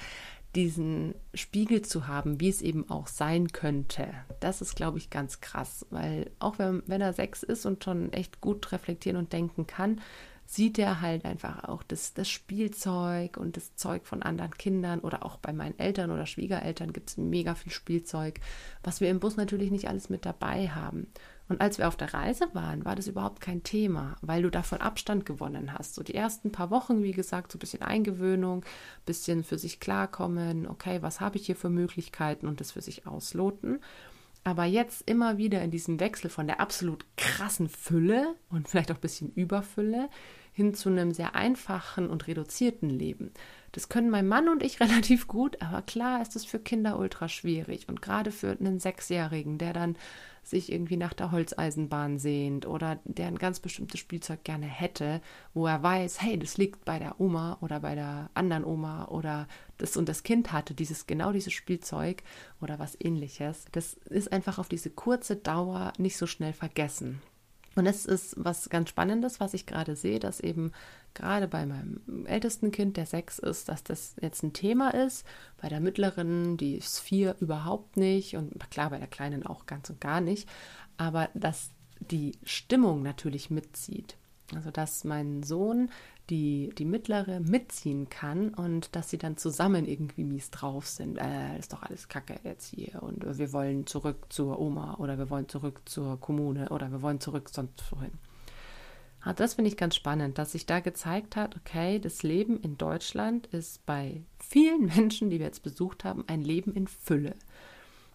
diesen 0.58 1.14
Spiegel 1.36 1.84
zu 1.84 2.08
haben, 2.08 2.42
wie 2.42 2.50
es 2.50 2.64
eben 2.64 2.90
auch 2.90 3.06
sein 3.06 3.52
könnte, 3.52 4.08
das 4.40 4.60
ist, 4.60 4.76
glaube 4.76 4.98
ich, 4.98 5.12
ganz 5.12 5.40
krass. 5.40 5.86
Weil 5.92 6.32
auch 6.40 6.58
wenn, 6.58 6.82
wenn 6.88 7.00
er 7.00 7.14
sechs 7.14 7.44
ist 7.44 7.68
und 7.68 7.84
schon 7.84 8.12
echt 8.12 8.42
gut 8.42 8.72
reflektieren 8.72 9.20
und 9.20 9.32
denken 9.32 9.68
kann, 9.68 10.02
sieht 10.48 10.80
er 10.80 11.00
halt 11.02 11.26
einfach 11.26 11.66
auch 11.66 11.84
das, 11.84 12.16
das 12.16 12.28
Spielzeug 12.28 13.38
und 13.38 13.56
das 13.56 13.76
Zeug 13.76 14.08
von 14.08 14.24
anderen 14.24 14.52
Kindern 14.52 15.02
oder 15.02 15.24
auch 15.24 15.38
bei 15.38 15.54
meinen 15.54 15.78
Eltern 15.78 16.10
oder 16.10 16.26
Schwiegereltern 16.26 16.92
gibt 16.92 17.10
es 17.10 17.18
mega 17.18 17.54
viel 17.54 17.72
Spielzeug, 17.72 18.40
was 18.82 19.00
wir 19.00 19.12
im 19.12 19.20
Bus 19.20 19.38
natürlich 19.38 19.70
nicht 19.70 19.88
alles 19.88 20.10
mit 20.10 20.26
dabei 20.26 20.70
haben. 20.70 21.08
Und 21.50 21.62
als 21.62 21.78
wir 21.78 21.88
auf 21.88 21.96
der 21.96 22.14
Reise 22.14 22.48
waren, 22.54 22.84
war 22.84 22.96
das 22.96 23.08
überhaupt 23.08 23.42
kein 23.42 23.64
Thema, 23.64 24.18
weil 24.22 24.42
du 24.42 24.50
davon 24.50 24.82
Abstand 24.82 25.26
gewonnen 25.26 25.74
hast. 25.74 25.96
So 25.96 26.04
die 26.04 26.16
ersten 26.16 26.52
paar 26.52 26.70
Wochen, 26.72 27.04
wie 27.04 27.14
gesagt, 27.14 27.52
so 27.52 27.58
ein 27.58 27.60
bisschen 27.60 27.82
Eingewöhnung, 27.82 28.66
bisschen 29.06 29.44
für 29.44 29.58
sich 29.58 29.80
klarkommen, 29.80 30.68
okay, 30.68 31.02
was 31.02 31.22
habe 31.22 31.38
ich 31.38 31.46
hier 31.46 31.56
für 31.56 31.70
Möglichkeiten 31.70 32.48
und 32.48 32.60
das 32.60 32.74
für 32.74 32.82
sich 32.82 33.08
ausloten. 33.08 33.80
Aber 34.44 34.66
jetzt 34.66 35.10
immer 35.10 35.38
wieder 35.38 35.62
in 35.62 35.72
diesem 35.72 36.00
Wechsel 36.00 36.30
von 36.30 36.48
der 36.48 36.62
absolut 36.62 37.06
krassen 37.18 37.68
Fülle 37.68 38.36
und 38.50 38.68
vielleicht 38.68 38.92
auch 38.92 38.96
ein 38.96 39.02
bisschen 39.02 39.34
Überfülle 39.34 40.10
hin 40.58 40.74
zu 40.74 40.90
einem 40.90 41.14
sehr 41.14 41.36
einfachen 41.36 42.10
und 42.10 42.26
reduzierten 42.26 42.90
Leben. 42.90 43.32
Das 43.74 43.90
können 43.90 44.10
mein 44.10 44.28
Mann 44.28 44.50
und 44.50 44.64
ich 44.64 44.80
relativ 44.82 45.28
gut, 45.28 45.62
aber 45.62 45.84
klar 45.84 46.20
ist 46.20 46.36
es 46.36 46.46
für 46.46 46.58
Kinder 46.58 46.98
ultra 46.98 47.30
schwierig 47.30 47.88
und 47.88 48.02
gerade 48.02 48.32
für 48.32 48.58
einen 48.60 48.80
Sechsjährigen, 48.80 49.60
der 49.60 49.74
dann 49.74 49.98
sich 50.42 50.72
irgendwie 50.72 50.98
nach 50.98 51.14
der 51.14 51.32
Holzeisenbahn 51.32 52.18
sehnt 52.18 52.66
oder 52.66 52.98
der 53.04 53.28
ein 53.28 53.38
ganz 53.38 53.60
bestimmtes 53.60 54.00
Spielzeug 54.00 54.44
gerne 54.44 54.66
hätte, 54.66 55.22
wo 55.54 55.68
er 55.68 55.84
weiß, 55.84 56.24
hey, 56.24 56.40
das 56.40 56.58
liegt 56.58 56.86
bei 56.86 56.98
der 56.98 57.22
Oma 57.22 57.60
oder 57.62 57.82
bei 57.82 57.94
der 57.94 58.32
anderen 58.34 58.66
Oma 58.66 59.10
oder 59.10 59.48
das 59.78 59.96
und 59.96 60.10
das 60.10 60.24
Kind 60.24 60.52
hatte 60.52 60.74
dieses 60.74 61.06
genau 61.06 61.32
dieses 61.32 61.54
Spielzeug 61.54 62.24
oder 62.62 62.80
was 62.80 62.98
ähnliches. 63.00 63.66
Das 63.74 63.94
ist 63.94 64.32
einfach 64.32 64.58
auf 64.58 64.70
diese 64.70 64.90
kurze 64.90 65.36
Dauer 65.36 65.94
nicht 66.00 66.18
so 66.18 66.26
schnell 66.26 66.54
vergessen. 66.54 67.22
Und 67.78 67.86
es 67.86 68.08
ist 68.08 68.34
was 68.38 68.70
ganz 68.70 68.90
Spannendes, 68.90 69.40
was 69.40 69.54
ich 69.54 69.68
gerade 69.68 69.96
sehe, 69.96 70.18
dass 70.18 70.40
eben 70.40 70.72
gerade 71.14 71.48
bei 71.48 71.68
meinem 71.68 72.26
ältesten 72.26 72.72
Kind, 72.72 72.98
der 72.98 73.06
sechs 73.06 73.38
ist, 73.38 73.70
dass 73.70 73.84
das 73.84 74.16
jetzt 74.20 74.42
ein 74.42 74.52
Thema 74.52 74.96
ist. 74.96 75.28
Bei 75.62 75.70
der 75.70 75.80
mittleren, 75.80 76.58
die 76.58 76.76
ist 76.76 77.00
vier, 77.00 77.36
überhaupt 77.40 77.96
nicht. 77.96 78.36
Und 78.36 78.52
klar, 78.72 78.90
bei 78.90 78.98
der 78.98 79.08
kleinen 79.08 79.46
auch 79.46 79.68
ganz 79.68 79.92
und 79.92 80.02
gar 80.02 80.22
nicht. 80.22 80.50
Aber 80.98 81.30
dass 81.36 81.70
die 82.00 82.32
Stimmung 82.44 83.04
natürlich 83.04 83.52
mitzieht. 83.52 84.18
Also, 84.56 84.72
dass 84.72 85.04
mein 85.04 85.44
Sohn 85.44 85.92
die, 86.30 86.74
die 86.78 86.86
mittlere 86.86 87.40
mitziehen 87.40 88.10
kann 88.10 88.50
und 88.54 88.96
dass 88.96 89.10
sie 89.10 89.18
dann 89.18 89.38
zusammen 89.38 89.86
irgendwie 89.86 90.24
mies 90.24 90.52
drauf 90.52 90.88
sind. 90.88 91.18
Äh, 91.18 91.58
ist 91.58 91.74
doch 91.74 91.84
alles 91.84 92.08
Kacke 92.08 92.40
jetzt 92.44 92.68
hier 92.74 93.02
und 93.02 93.38
wir 93.38 93.54
wollen 93.54 93.88
zurück 93.88 94.26
zur 94.30 94.60
Oma 94.60 94.96
oder 94.96 95.18
wir 95.18 95.30
wollen 95.30 95.48
zurück 95.48 95.82
zur 95.86 96.20
Kommune 96.20 96.70
oder 96.70 96.92
wir 96.92 97.02
wollen 97.02 97.20
zurück 97.20 97.50
sonst 97.50 97.92
wohin. 97.92 98.12
Ah, 99.22 99.34
das 99.34 99.56
finde 99.56 99.70
ich 99.70 99.78
ganz 99.78 99.96
spannend, 99.96 100.38
dass 100.38 100.54
sich 100.54 100.66
da 100.66 100.80
gezeigt 100.80 101.36
hat, 101.36 101.56
okay, 101.56 102.00
das 102.00 102.24
Leben 102.24 102.60
in 102.62 102.78
Deutschland 102.78 103.48
ist 103.48 103.86
bei 103.86 104.22
vielen 104.40 104.86
Menschen, 104.96 105.30
die 105.30 105.40
wir 105.40 105.46
jetzt 105.46 105.64
besucht 105.64 106.04
haben, 106.04 106.24
ein 106.28 106.42
Leben 106.42 106.74
in 106.74 106.88
Fülle. 106.88 107.36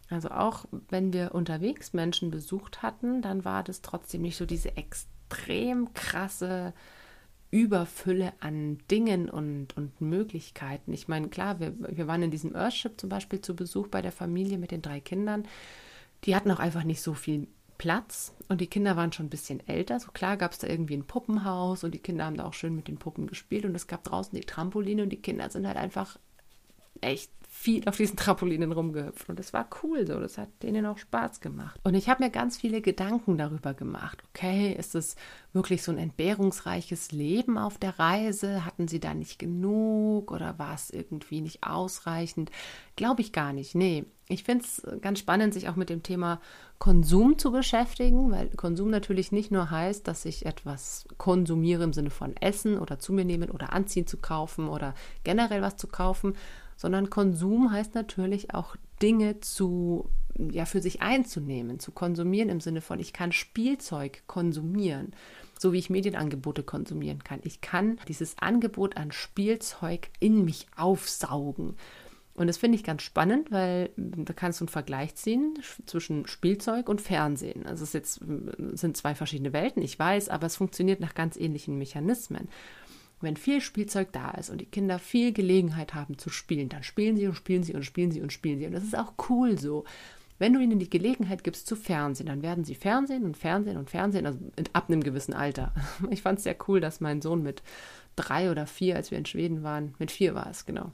Also 0.09 0.31
auch 0.31 0.66
wenn 0.90 1.12
wir 1.12 1.35
unterwegs 1.35 1.92
Menschen 1.92 2.31
besucht 2.31 2.83
hatten, 2.83 3.23
dann 3.23 3.45
war 3.45 3.62
das 3.62 3.81
trotzdem 3.81 4.23
nicht 4.23 4.37
so 4.37 4.45
diese 4.45 4.76
extrem 4.76 5.95
krasse 5.95 6.75
Überfülle 7.52 8.32
an 8.40 8.78
Dingen 8.90 9.28
und, 9.28 9.76
und 9.76 10.00
Möglichkeiten. 10.00 10.92
Ich 10.92 11.06
meine, 11.06 11.28
klar, 11.28 11.61
wir, 11.61 11.75
wir 11.78 12.09
waren 12.09 12.23
in 12.23 12.30
diesem 12.30 12.56
Earthship 12.56 12.99
zum 12.99 13.11
Beispiel 13.11 13.42
zu 13.42 13.54
Besuch 13.54 13.88
bei 13.88 14.00
der 14.00 14.11
Familie 14.11 14.56
mit 14.56 14.71
den 14.71 14.80
drei 14.80 15.00
Kindern. 15.00 15.47
Die 16.25 16.35
hatten 16.35 16.50
auch 16.50 16.59
einfach 16.59 16.82
nicht 16.82 17.02
so 17.02 17.12
viel 17.12 17.47
Platz 17.76 18.35
und 18.49 18.62
die 18.62 18.68
Kinder 18.68 18.97
waren 18.97 19.12
schon 19.12 19.26
ein 19.26 19.30
bisschen 19.30 19.66
älter. 19.68 20.00
So 20.00 20.12
klar 20.12 20.38
gab 20.38 20.52
es 20.52 20.59
da 20.59 20.66
irgendwie 20.66 20.94
ein 20.94 21.06
Puppenhaus 21.06 21.85
und 21.85 21.92
die 21.92 21.99
Kinder 21.99 22.25
haben 22.25 22.38
da 22.38 22.47
auch 22.47 22.54
schön 22.54 22.75
mit 22.75 22.88
den 22.88 22.97
Puppen 22.97 23.26
gespielt 23.26 23.66
und 23.66 23.75
es 23.75 23.87
gab 23.87 24.02
draußen 24.04 24.35
die 24.35 24.47
Trampoline 24.47 25.02
und 25.02 25.11
die 25.11 25.21
Kinder 25.21 25.50
sind 25.50 25.66
halt 25.66 25.76
einfach 25.76 26.18
echt 27.02 27.30
viel 27.54 27.87
auf 27.87 27.99
diesen 27.99 28.16
Trampolinen 28.16 28.73
rumgehüpft 28.73 29.28
und 29.28 29.38
das 29.38 29.52
war 29.52 29.68
cool 29.82 30.06
so, 30.06 30.18
das 30.18 30.38
hat 30.38 30.49
denen 30.62 30.87
auch 30.87 30.97
Spaß 30.97 31.42
gemacht. 31.42 31.78
Und 31.85 31.94
ich 31.94 32.09
habe 32.09 32.25
mir 32.25 32.30
ganz 32.30 32.56
viele 32.56 32.80
Gedanken 32.80 33.37
darüber 33.37 33.75
gemacht. 33.75 34.23
Okay, 34.30 34.73
ist 34.73 34.94
es 34.94 35.16
wirklich 35.52 35.82
so 35.82 35.92
ein 35.92 35.99
entbehrungsreiches 35.99 37.12
Leben 37.12 37.59
auf 37.59 37.76
der 37.76 37.99
Reise? 37.99 38.64
Hatten 38.64 38.88
sie 38.88 39.00
da 39.00 39.12
nicht 39.12 39.38
genug 39.38 40.32
oder 40.32 40.59
war 40.59 40.75
es 40.75 40.88
irgendwie 40.88 41.42
nicht 41.42 41.62
ausreichend? 41.62 42.50
Glaube 42.97 43.21
ich 43.21 43.32
gar 43.32 43.52
nicht. 43.52 43.75
Nee, 43.75 44.06
ich 44.28 44.44
finde 44.44 44.64
es 44.64 44.82
ganz 45.02 45.18
spannend, 45.18 45.52
sich 45.52 45.68
auch 45.68 45.76
mit 45.76 45.90
dem 45.90 46.02
Thema 46.02 46.40
Konsum 46.78 47.38
zu 47.38 47.52
beschäftigen, 47.52 48.30
weil 48.32 48.49
Konsum 48.49 48.88
natürlich 48.88 49.30
nicht 49.30 49.52
nur 49.52 49.71
heißt, 49.71 50.09
dass 50.09 50.25
ich 50.25 50.47
etwas 50.47 51.06
konsumiere 51.18 51.85
im 51.85 51.92
Sinne 51.92 52.11
von 52.11 52.35
Essen 52.38 52.78
oder 52.78 52.99
zu 52.99 53.12
mir 53.12 53.26
nehmen 53.26 53.50
oder 53.50 53.75
anziehen 53.75 54.06
zu 54.06 54.16
kaufen 54.16 54.68
oder 54.68 54.94
generell 55.23 55.61
was 55.61 55.76
zu 55.76 55.87
kaufen, 55.87 56.35
sondern 56.76 57.11
Konsum 57.11 57.71
heißt 57.71 57.95
natürlich 57.95 58.55
auch 58.55 58.76
Dinge 59.00 59.41
zu, 59.41 60.09
ja, 60.38 60.64
für 60.64 60.81
sich 60.81 61.02
einzunehmen, 61.02 61.81
zu 61.81 61.93
konsumieren 61.93 62.49
im 62.49 62.61
Sinne 62.61 62.81
von, 62.81 62.99
ich 63.00 63.12
kann 63.12 63.33
Spielzeug 63.33 64.23
konsumieren, 64.26 65.12
so 65.59 65.73
wie 65.73 65.79
ich 65.79 65.91
Medienangebote 65.91 66.62
konsumieren 66.62 67.23
kann. 67.25 67.41
Ich 67.43 67.61
kann 67.61 67.99
dieses 68.09 68.38
Angebot 68.38 68.97
an 68.97 69.12
Spielzeug 69.12 70.09
in 70.21 70.45
mich 70.45 70.67
aufsaugen. 70.76 71.76
Und 72.35 72.47
das 72.47 72.57
finde 72.57 72.76
ich 72.76 72.85
ganz 72.85 73.02
spannend, 73.02 73.50
weil 73.50 73.91
da 73.97 74.33
kannst 74.33 74.61
du 74.61 74.64
einen 74.64 74.71
Vergleich 74.71 75.14
ziehen 75.17 75.59
zwischen 75.85 76.26
Spielzeug 76.26 76.88
und 76.88 77.02
Fernsehen. 77.02 77.67
Also 77.67 77.85
es 77.85 77.93
jetzt, 77.93 78.21
sind 78.73 78.97
zwei 78.97 79.14
verschiedene 79.14 79.52
Welten, 79.52 79.83
ich 79.83 79.99
weiß, 79.99 80.31
aber 80.31 80.47
es 80.47 80.57
funktioniert 80.57 81.00
nach 81.00 81.14
ganz 81.14 81.37
ähnlichen 81.37 81.76
Mechanismen. 81.76 82.49
Wenn 83.23 83.37
viel 83.37 83.61
Spielzeug 83.61 84.12
da 84.12 84.33
ist 84.33 84.50
und 84.50 84.61
die 84.61 84.67
Kinder 84.67 84.99
viel 84.99 85.33
Gelegenheit 85.33 85.95
haben 85.95 86.19
zu 86.19 86.31
spielen, 86.31 86.69
dann 86.69 86.83
spielen 86.83 87.17
sie 87.17 87.26
und 87.26 87.35
spielen 87.35 87.62
sie 87.62 87.75
und 87.75 87.85
spielen 87.85 88.11
sie 88.11 88.21
und 88.21 88.33
spielen 88.33 88.59
sie. 88.59 88.67
Und 88.67 88.73
das 88.73 88.85
ist 88.85 88.97
auch 88.97 89.14
cool 89.29 89.59
so. 89.59 89.85
Wenn 90.38 90.55
du 90.55 90.61
ihnen 90.61 90.81
die 90.81 90.91
Gelegenheit 90.91 91.45
gibst 91.45 91.69
zu 91.69 91.76
Fernsehen, 91.76 92.26
dann 92.26 92.43
werden 92.43 92.64
sie 92.64 92.75
Fernsehen 92.75 93.25
und 93.25 93.37
Fernsehen 93.37 93.76
und 93.76 93.91
Fernsehen, 93.91 94.26
also 94.26 94.38
ab 94.73 94.88
einem 94.88 95.02
gewissen 95.02 95.35
Alter. 95.35 95.73
Ich 96.11 96.23
fand 96.23 96.38
es 96.38 96.45
sehr 96.45 96.57
cool, 96.67 96.81
dass 96.81 97.00
mein 97.00 97.23
Sohn 97.23 97.43
mit 97.43 97.62
drei 98.17 98.50
oder 98.50 98.67
vier, 98.67 98.97
als 98.97 99.11
wir 99.11 99.19
in 99.19 99.26
Schweden 99.26 99.62
waren, 99.62 99.95
mit 99.99 100.11
vier 100.11 100.35
war 100.35 100.49
es, 100.50 100.67
genau, 100.67 100.91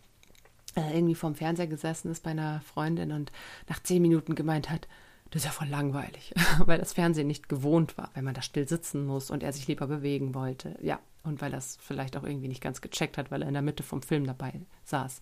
äh, 0.76 0.94
irgendwie 0.94 1.14
vorm 1.14 1.34
Fernseher 1.34 1.66
gesessen 1.66 2.10
ist 2.10 2.22
bei 2.22 2.30
einer 2.30 2.60
Freundin 2.60 3.12
und 3.12 3.32
nach 3.68 3.82
zehn 3.82 4.02
Minuten 4.02 4.34
gemeint 4.34 4.70
hat, 4.70 4.86
das 5.30 5.42
ist 5.42 5.46
ja 5.46 5.52
voll 5.52 5.68
langweilig, 5.68 6.32
weil 6.66 6.78
das 6.78 6.92
Fernsehen 6.92 7.26
nicht 7.26 7.48
gewohnt 7.48 7.98
war, 7.98 8.10
wenn 8.14 8.24
man 8.24 8.34
da 8.34 8.42
still 8.42 8.68
sitzen 8.68 9.06
muss 9.06 9.30
und 9.30 9.42
er 9.42 9.52
sich 9.52 9.66
lieber 9.66 9.86
bewegen 9.86 10.34
wollte. 10.34 10.76
Ja, 10.80 11.00
und 11.22 11.40
weil 11.40 11.50
das 11.50 11.78
vielleicht 11.80 12.16
auch 12.16 12.24
irgendwie 12.24 12.48
nicht 12.48 12.62
ganz 12.62 12.80
gecheckt 12.80 13.18
hat, 13.18 13.30
weil 13.30 13.42
er 13.42 13.48
in 13.48 13.54
der 13.54 13.62
Mitte 13.62 13.82
vom 13.82 14.02
Film 14.02 14.26
dabei 14.26 14.60
saß. 14.84 15.20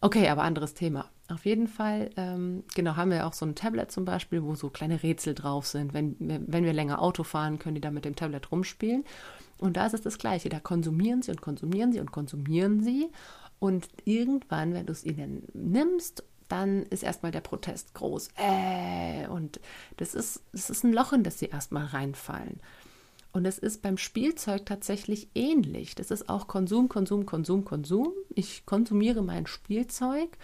Okay, 0.00 0.28
aber 0.28 0.42
anderes 0.42 0.74
Thema. 0.74 1.10
Auf 1.28 1.44
jeden 1.44 1.66
Fall, 1.66 2.10
ähm, 2.16 2.62
genau, 2.74 2.94
haben 2.96 3.10
wir 3.10 3.26
auch 3.26 3.32
so 3.32 3.44
ein 3.44 3.56
Tablet 3.56 3.90
zum 3.90 4.04
Beispiel, 4.04 4.42
wo 4.44 4.54
so 4.54 4.70
kleine 4.70 5.02
Rätsel 5.02 5.34
drauf 5.34 5.66
sind. 5.66 5.92
Wenn, 5.92 6.16
wenn 6.18 6.64
wir 6.64 6.72
länger 6.72 7.02
Auto 7.02 7.24
fahren, 7.24 7.58
können 7.58 7.74
die 7.74 7.80
da 7.80 7.90
mit 7.90 8.04
dem 8.04 8.14
Tablet 8.14 8.50
rumspielen. 8.52 9.04
Und 9.58 9.76
da 9.76 9.86
ist 9.86 9.94
es 9.94 10.02
das 10.02 10.18
Gleiche. 10.18 10.48
Da 10.48 10.60
konsumieren 10.60 11.22
sie 11.22 11.32
und 11.32 11.40
konsumieren 11.42 11.92
sie 11.92 11.98
und 11.98 12.12
konsumieren 12.12 12.80
sie. 12.80 13.08
Und 13.58 13.88
irgendwann, 14.04 14.72
wenn 14.72 14.86
du 14.86 14.92
es 14.92 15.04
ihnen 15.04 15.48
nimmst 15.52 16.22
dann 16.48 16.84
ist 16.84 17.02
erstmal 17.02 17.32
der 17.32 17.40
Protest 17.40 17.94
groß. 17.94 18.30
Äh, 18.36 19.28
und 19.28 19.60
das 19.98 20.14
ist, 20.14 20.42
das 20.52 20.70
ist 20.70 20.84
ein 20.84 20.92
Loch, 20.92 21.12
in 21.12 21.22
das 21.22 21.38
sie 21.38 21.46
erstmal 21.46 21.86
reinfallen. 21.86 22.60
Und 23.32 23.44
es 23.44 23.58
ist 23.58 23.82
beim 23.82 23.98
Spielzeug 23.98 24.64
tatsächlich 24.66 25.28
ähnlich. 25.34 25.94
Das 25.94 26.10
ist 26.10 26.28
auch 26.28 26.46
Konsum, 26.46 26.88
Konsum, 26.88 27.26
Konsum, 27.26 27.64
Konsum. 27.64 28.12
Ich 28.34 28.64
konsumiere 28.64 29.22
mein 29.22 29.46
Spielzeug 29.46 30.38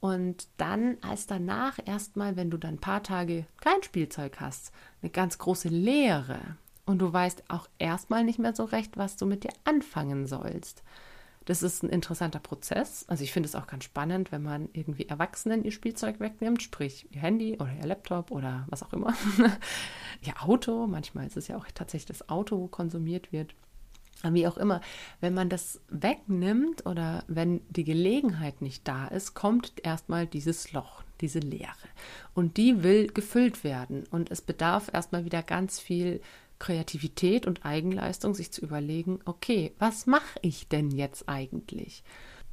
und 0.00 0.46
dann 0.56 0.98
als 1.00 1.26
danach 1.26 1.78
erstmal, 1.84 2.36
wenn 2.36 2.50
du 2.50 2.56
dann 2.56 2.74
ein 2.74 2.80
paar 2.80 3.02
Tage 3.02 3.46
kein 3.60 3.82
Spielzeug 3.82 4.40
hast, 4.40 4.72
eine 5.02 5.10
ganz 5.10 5.38
große 5.38 5.68
Leere. 5.68 6.38
Und 6.86 7.00
du 7.00 7.12
weißt 7.12 7.44
auch 7.48 7.68
erstmal 7.78 8.24
nicht 8.24 8.38
mehr 8.38 8.54
so 8.54 8.64
recht, 8.64 8.96
was 8.96 9.16
du 9.16 9.26
mit 9.26 9.44
dir 9.44 9.52
anfangen 9.64 10.26
sollst. 10.26 10.82
Das 11.48 11.62
ist 11.62 11.82
ein 11.82 11.88
interessanter 11.88 12.40
Prozess. 12.40 13.06
Also 13.08 13.24
ich 13.24 13.32
finde 13.32 13.48
es 13.48 13.54
auch 13.54 13.66
ganz 13.66 13.84
spannend, 13.84 14.32
wenn 14.32 14.42
man 14.42 14.68
irgendwie 14.74 15.08
Erwachsenen 15.08 15.64
ihr 15.64 15.72
Spielzeug 15.72 16.20
wegnimmt, 16.20 16.62
sprich 16.62 17.08
ihr 17.10 17.22
Handy 17.22 17.54
oder 17.54 17.72
ihr 17.72 17.86
Laptop 17.86 18.30
oder 18.30 18.66
was 18.68 18.82
auch 18.82 18.92
immer. 18.92 19.14
ihr 20.20 20.42
Auto, 20.42 20.86
manchmal 20.86 21.26
ist 21.26 21.38
es 21.38 21.48
ja 21.48 21.56
auch 21.56 21.64
tatsächlich 21.74 22.18
das 22.18 22.28
Auto, 22.28 22.58
wo 22.58 22.66
konsumiert 22.66 23.32
wird. 23.32 23.54
Wie 24.22 24.46
auch 24.46 24.58
immer, 24.58 24.82
wenn 25.22 25.32
man 25.32 25.48
das 25.48 25.80
wegnimmt 25.88 26.84
oder 26.84 27.24
wenn 27.28 27.62
die 27.70 27.84
Gelegenheit 27.84 28.60
nicht 28.60 28.86
da 28.86 29.08
ist, 29.08 29.32
kommt 29.32 29.72
erstmal 29.82 30.26
dieses 30.26 30.72
Loch, 30.72 31.02
diese 31.22 31.38
Leere. 31.38 31.72
Und 32.34 32.58
die 32.58 32.82
will 32.82 33.06
gefüllt 33.06 33.64
werden. 33.64 34.04
Und 34.10 34.30
es 34.30 34.42
bedarf 34.42 34.90
erstmal 34.92 35.24
wieder 35.24 35.42
ganz 35.42 35.80
viel 35.80 36.20
Kreativität 36.58 37.46
und 37.46 37.64
Eigenleistung, 37.64 38.34
sich 38.34 38.52
zu 38.52 38.62
überlegen, 38.62 39.20
okay, 39.24 39.72
was 39.78 40.06
mache 40.06 40.38
ich 40.42 40.68
denn 40.68 40.90
jetzt 40.90 41.28
eigentlich? 41.28 42.02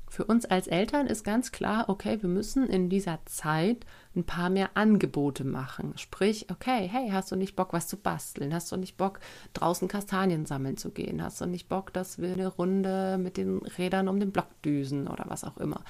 Für 0.08 0.24
uns 0.26 0.46
als 0.46 0.68
Eltern 0.68 1.08
ist 1.08 1.24
ganz 1.24 1.52
klar, 1.52 1.90
okay, 1.90 2.22
wir 2.22 2.30
müssen 2.30 2.68
in 2.68 2.90
dieser 2.90 3.20
Zeit 3.26 3.86
ein 4.16 4.24
paar 4.24 4.50
mehr 4.50 4.70
Angebote 4.76 5.44
machen. 5.44 5.98
Sprich, 5.98 6.48
okay, 6.52 6.88
hey, 6.90 7.10
hast 7.12 7.32
du 7.32 7.36
nicht 7.36 7.56
Bock, 7.56 7.74
was 7.74 7.88
zu 7.88 7.98
basteln? 7.98 8.54
Hast 8.54 8.72
du 8.72 8.78
nicht 8.78 8.98
Bock, 8.98 9.20
draußen 9.54 9.88
Kastanien 9.88 10.46
sammeln 10.46 10.78
zu 10.78 10.92
gehen? 10.92 11.22
Hast 11.22 11.42
du 11.42 11.48
nicht 11.48 11.68
Bock, 11.68 11.92
dass 11.92 12.20
wir 12.20 12.32
eine 12.32 12.48
Runde 12.48 13.18
mit 13.18 13.36
den 13.36 13.58
Rädern 13.58 14.08
um 14.08 14.20
den 14.20 14.32
Block 14.32 14.48
düsen 14.64 15.08
oder 15.08 15.26
was 15.28 15.44
auch 15.44 15.58
immer? 15.58 15.84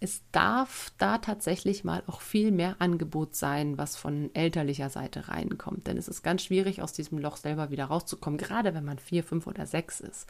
Es 0.00 0.22
darf 0.32 0.92
da 0.98 1.18
tatsächlich 1.18 1.84
mal 1.84 2.02
auch 2.06 2.20
viel 2.20 2.50
mehr 2.50 2.76
Angebot 2.80 3.34
sein, 3.34 3.78
was 3.78 3.96
von 3.96 4.30
elterlicher 4.34 4.90
Seite 4.90 5.28
reinkommt. 5.28 5.86
Denn 5.86 5.96
es 5.96 6.08
ist 6.08 6.22
ganz 6.22 6.42
schwierig, 6.42 6.82
aus 6.82 6.92
diesem 6.92 7.18
Loch 7.18 7.36
selber 7.36 7.70
wieder 7.70 7.86
rauszukommen, 7.86 8.38
gerade 8.38 8.74
wenn 8.74 8.84
man 8.84 8.98
vier, 8.98 9.24
fünf 9.24 9.46
oder 9.46 9.66
sechs 9.66 10.00
ist. 10.00 10.26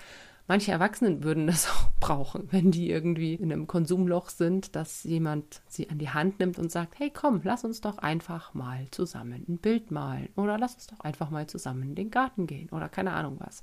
Manche 0.49 0.71
Erwachsenen 0.71 1.25
würden 1.25 1.49
das 1.49 1.69
auch 1.71 1.91
brauchen, 1.99 2.49
wenn 2.53 2.71
die 2.71 2.89
irgendwie 2.89 3.35
in 3.35 3.53
einem 3.53 3.67
Konsumloch 3.67 4.29
sind, 4.29 4.77
dass 4.77 5.03
jemand 5.05 5.63
sie 5.67 5.91
an 5.91 5.99
die 5.99 6.11
Hand 6.11 6.39
nimmt 6.39 6.59
und 6.59 6.71
sagt, 6.71 6.99
hey 6.99 7.11
komm, 7.11 7.41
lass 7.43 7.65
uns 7.65 7.81
doch 7.81 7.99
einfach 7.99 8.55
mal 8.55 8.87
zusammen 8.91 9.45
ein 9.49 9.59
Bild 9.59 9.91
malen 9.91 10.29
oder 10.37 10.59
lass 10.59 10.75
uns 10.75 10.87
doch 10.87 11.01
einfach 11.01 11.31
mal 11.31 11.47
zusammen 11.47 11.83
in 11.83 11.95
den 11.95 12.11
Garten 12.11 12.47
gehen 12.47 12.69
oder 12.71 12.89
keine 12.89 13.13
Ahnung 13.13 13.39
was. 13.41 13.63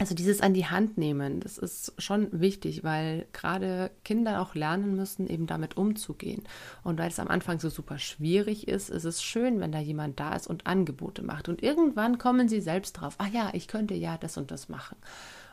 Also 0.00 0.14
dieses 0.14 0.40
an 0.40 0.54
die 0.54 0.66
Hand 0.66 0.96
nehmen, 0.96 1.40
das 1.40 1.58
ist 1.58 1.92
schon 1.98 2.28
wichtig, 2.30 2.84
weil 2.84 3.26
gerade 3.32 3.90
Kinder 4.04 4.40
auch 4.40 4.54
lernen 4.54 4.94
müssen, 4.94 5.26
eben 5.26 5.48
damit 5.48 5.76
umzugehen. 5.76 6.44
Und 6.84 7.00
weil 7.00 7.08
es 7.08 7.18
am 7.18 7.26
Anfang 7.26 7.58
so 7.58 7.68
super 7.68 7.98
schwierig 7.98 8.68
ist, 8.68 8.90
ist 8.90 9.04
es 9.04 9.24
schön, 9.24 9.58
wenn 9.58 9.72
da 9.72 9.80
jemand 9.80 10.20
da 10.20 10.36
ist 10.36 10.46
und 10.46 10.68
Angebote 10.68 11.22
macht. 11.24 11.48
Und 11.48 11.64
irgendwann 11.64 12.18
kommen 12.18 12.48
sie 12.48 12.60
selbst 12.60 12.92
drauf, 12.92 13.16
ah 13.18 13.26
ja, 13.26 13.50
ich 13.54 13.66
könnte 13.66 13.94
ja 13.94 14.16
das 14.16 14.36
und 14.36 14.52
das 14.52 14.68
machen. 14.68 14.96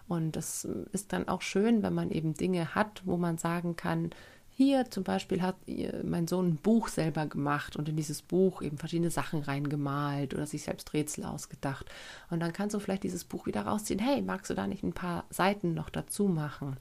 Und 0.08 0.36
das 0.36 0.66
ist 0.92 1.12
dann 1.12 1.28
auch 1.28 1.42
schön, 1.42 1.82
wenn 1.82 1.96
man 1.96 2.12
eben 2.12 2.36
Dinge 2.36 2.76
hat, 2.76 3.02
wo 3.06 3.18
man 3.18 3.40
sagen 3.40 3.76
kann, 3.76 4.12
hier 4.58 4.90
zum 4.90 5.04
Beispiel 5.04 5.42
hat 5.42 5.58
mein 6.04 6.28
Sohn 6.28 6.48
ein 6.48 6.56
Buch 6.56 6.88
selber 6.88 7.26
gemacht 7.26 7.76
und 7.76 7.90
in 7.90 7.98
dieses 7.98 8.22
Buch 8.22 8.62
eben 8.62 8.78
verschiedene 8.78 9.12
Sachen 9.12 9.42
reingemalt 9.42 10.34
oder 10.34 10.46
sich 10.46 10.64
selbst 10.64 10.94
Rätsel 10.94 11.26
ausgedacht. 11.26 11.86
Und 12.30 12.40
dann 12.40 12.54
kannst 12.54 12.74
du 12.74 12.80
vielleicht 12.80 13.04
dieses 13.04 13.26
Buch 13.26 13.48
wieder 13.48 13.64
rausziehen. 13.64 14.00
Hey, 14.00 14.22
magst 14.22 14.50
du 14.50 14.54
da 14.54 14.66
nicht 14.66 14.82
ein 14.82 14.94
paar 14.94 15.26
Seiten 15.30 15.74
noch 15.74 15.90
dazu 15.90 16.30
machen? 16.30 16.78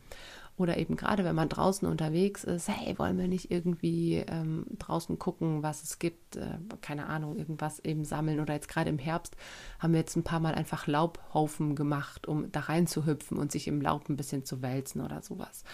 Oder 0.56 0.78
eben 0.78 0.94
gerade, 0.94 1.24
wenn 1.24 1.34
man 1.34 1.48
draußen 1.48 1.88
unterwegs 1.88 2.44
ist, 2.44 2.68
hey, 2.68 2.96
wollen 2.96 3.18
wir 3.18 3.26
nicht 3.26 3.50
irgendwie 3.50 4.18
ähm, 4.18 4.66
draußen 4.78 5.18
gucken, 5.18 5.64
was 5.64 5.82
es 5.82 5.98
gibt, 5.98 6.36
äh, 6.36 6.58
keine 6.80 7.06
Ahnung, 7.06 7.36
irgendwas 7.36 7.80
eben 7.80 8.04
sammeln. 8.04 8.38
Oder 8.38 8.54
jetzt 8.54 8.68
gerade 8.68 8.88
im 8.88 9.00
Herbst 9.00 9.36
haben 9.80 9.94
wir 9.94 9.98
jetzt 9.98 10.14
ein 10.14 10.22
paar 10.22 10.38
Mal 10.38 10.54
einfach 10.54 10.86
Laubhaufen 10.86 11.74
gemacht, 11.74 12.28
um 12.28 12.52
da 12.52 12.60
reinzuhüpfen 12.60 13.36
und 13.36 13.50
sich 13.50 13.66
im 13.66 13.80
Laub 13.80 14.08
ein 14.08 14.16
bisschen 14.16 14.44
zu 14.44 14.62
wälzen 14.62 15.00
oder 15.00 15.22
sowas. 15.22 15.64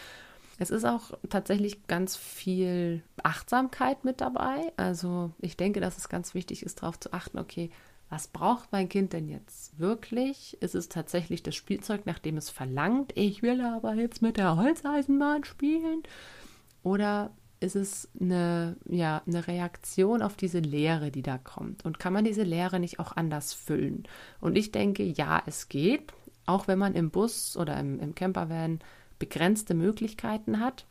Es 0.60 0.68
ist 0.68 0.84
auch 0.84 1.12
tatsächlich 1.30 1.86
ganz 1.86 2.18
viel 2.18 3.02
Achtsamkeit 3.22 4.04
mit 4.04 4.20
dabei. 4.20 4.74
Also 4.76 5.30
ich 5.40 5.56
denke, 5.56 5.80
dass 5.80 5.96
es 5.96 6.10
ganz 6.10 6.34
wichtig 6.34 6.62
ist, 6.62 6.82
darauf 6.82 7.00
zu 7.00 7.14
achten, 7.14 7.38
okay, 7.38 7.70
was 8.10 8.28
braucht 8.28 8.70
mein 8.70 8.90
Kind 8.90 9.14
denn 9.14 9.26
jetzt 9.26 9.78
wirklich? 9.78 10.58
Ist 10.60 10.74
es 10.74 10.90
tatsächlich 10.90 11.42
das 11.42 11.54
Spielzeug, 11.54 12.04
nach 12.04 12.18
dem 12.18 12.36
es 12.36 12.50
verlangt? 12.50 13.12
Ich 13.14 13.40
will 13.42 13.62
aber 13.62 13.94
jetzt 13.94 14.20
mit 14.20 14.36
der 14.36 14.56
Holzeisenbahn 14.56 15.44
spielen. 15.44 16.02
Oder 16.82 17.30
ist 17.60 17.74
es 17.74 18.10
eine, 18.20 18.76
ja, 18.86 19.22
eine 19.26 19.46
Reaktion 19.46 20.20
auf 20.20 20.36
diese 20.36 20.58
Leere, 20.58 21.10
die 21.10 21.22
da 21.22 21.38
kommt? 21.38 21.86
Und 21.86 21.98
kann 21.98 22.12
man 22.12 22.26
diese 22.26 22.42
Leere 22.42 22.80
nicht 22.80 22.98
auch 22.98 23.16
anders 23.16 23.54
füllen? 23.54 24.06
Und 24.40 24.58
ich 24.58 24.72
denke, 24.72 25.04
ja, 25.04 25.42
es 25.46 25.70
geht, 25.70 26.12
auch 26.44 26.68
wenn 26.68 26.78
man 26.78 26.94
im 26.94 27.10
Bus 27.10 27.56
oder 27.56 27.80
im, 27.80 27.98
im 27.98 28.14
Campervan 28.14 28.80
begrenzte 29.20 29.74
Möglichkeiten 29.74 30.58
hat. 30.58 30.86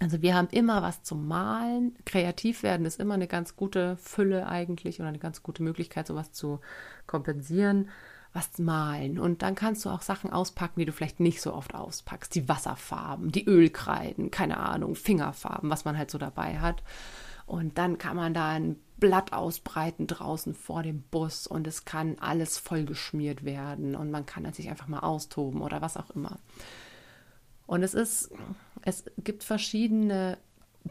Also 0.00 0.22
wir 0.22 0.36
haben 0.36 0.48
immer 0.52 0.80
was 0.80 1.02
zum 1.02 1.26
Malen. 1.26 1.96
Kreativ 2.04 2.62
werden 2.62 2.86
ist 2.86 3.00
immer 3.00 3.14
eine 3.14 3.26
ganz 3.26 3.56
gute 3.56 3.96
Fülle 3.96 4.46
eigentlich 4.46 5.00
oder 5.00 5.08
eine 5.08 5.18
ganz 5.18 5.42
gute 5.42 5.64
Möglichkeit, 5.64 6.06
sowas 6.06 6.30
zu 6.30 6.60
kompensieren. 7.08 7.88
Was 8.34 8.58
malen. 8.58 9.18
Und 9.18 9.40
dann 9.40 9.54
kannst 9.54 9.84
du 9.84 9.88
auch 9.88 10.02
Sachen 10.02 10.30
auspacken, 10.30 10.78
die 10.78 10.84
du 10.84 10.92
vielleicht 10.92 11.18
nicht 11.18 11.40
so 11.40 11.54
oft 11.54 11.74
auspackst. 11.74 12.34
Die 12.34 12.46
Wasserfarben, 12.46 13.32
die 13.32 13.46
Ölkreiden, 13.46 14.30
keine 14.30 14.58
Ahnung, 14.58 14.94
Fingerfarben, 14.94 15.70
was 15.70 15.86
man 15.86 15.96
halt 15.96 16.10
so 16.10 16.18
dabei 16.18 16.58
hat. 16.60 16.82
Und 17.46 17.78
dann 17.78 17.96
kann 17.96 18.16
man 18.16 18.34
da 18.34 18.50
ein 18.50 18.76
Blatt 18.98 19.32
ausbreiten 19.32 20.06
draußen 20.06 20.54
vor 20.54 20.82
dem 20.82 21.00
Bus 21.02 21.46
und 21.46 21.66
es 21.66 21.86
kann 21.86 22.18
alles 22.20 22.58
vollgeschmiert 22.58 23.44
werden 23.44 23.96
und 23.96 24.10
man 24.10 24.26
kann 24.26 24.52
sich 24.52 24.68
einfach 24.68 24.88
mal 24.88 25.00
austoben 25.00 25.62
oder 25.62 25.80
was 25.80 25.96
auch 25.96 26.10
immer. 26.10 26.38
Und 27.68 27.82
es 27.82 27.92
ist, 27.92 28.30
es 28.82 29.04
gibt 29.18 29.44
verschiedene 29.44 30.38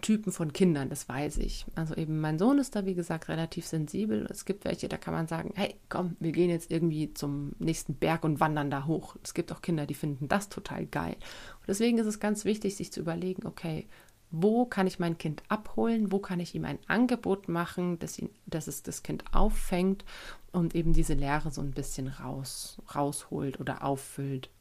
Typen 0.01 0.31
von 0.31 0.53
Kindern, 0.53 0.89
das 0.89 1.09
weiß 1.09 1.37
ich. 1.37 1.65
Also 1.73 1.95
eben 1.95 2.19
mein 2.19 2.37
Sohn 2.37 2.59
ist 2.59 2.75
da, 2.75 2.85
wie 2.85 2.93
gesagt, 2.93 3.29
relativ 3.29 3.65
sensibel. 3.65 4.27
Es 4.29 4.45
gibt 4.45 4.63
welche, 4.63 4.87
da 4.87 4.97
kann 4.97 5.15
man 5.15 5.27
sagen, 5.27 5.53
hey, 5.55 5.73
komm, 5.89 6.15
wir 6.19 6.31
gehen 6.31 6.51
jetzt 6.51 6.69
irgendwie 6.69 7.15
zum 7.15 7.53
nächsten 7.57 7.95
Berg 7.95 8.23
und 8.23 8.39
wandern 8.39 8.69
da 8.69 8.85
hoch. 8.85 9.15
Es 9.23 9.33
gibt 9.33 9.51
auch 9.51 9.63
Kinder, 9.63 9.87
die 9.87 9.95
finden 9.95 10.27
das 10.27 10.49
total 10.49 10.85
geil. 10.85 11.15
Und 11.15 11.67
deswegen 11.67 11.97
ist 11.97 12.05
es 12.05 12.19
ganz 12.19 12.45
wichtig, 12.45 12.75
sich 12.75 12.91
zu 12.91 12.99
überlegen, 12.99 13.47
okay, 13.47 13.87
wo 14.29 14.65
kann 14.65 14.85
ich 14.85 14.99
mein 14.99 15.17
Kind 15.17 15.41
abholen, 15.49 16.11
wo 16.11 16.19
kann 16.19 16.39
ich 16.39 16.53
ihm 16.53 16.65
ein 16.65 16.79
Angebot 16.85 17.47
machen, 17.47 17.97
dass, 17.97 18.19
ihn, 18.19 18.29
dass 18.45 18.67
es 18.67 18.83
das 18.83 19.01
Kind 19.01 19.23
auffängt 19.33 20.05
und 20.51 20.75
eben 20.75 20.93
diese 20.93 21.15
Lehre 21.15 21.49
so 21.49 21.61
ein 21.61 21.71
bisschen 21.71 22.07
raus, 22.07 22.77
rausholt 22.93 23.59
oder 23.59 23.83
auffüllt. 23.83 24.51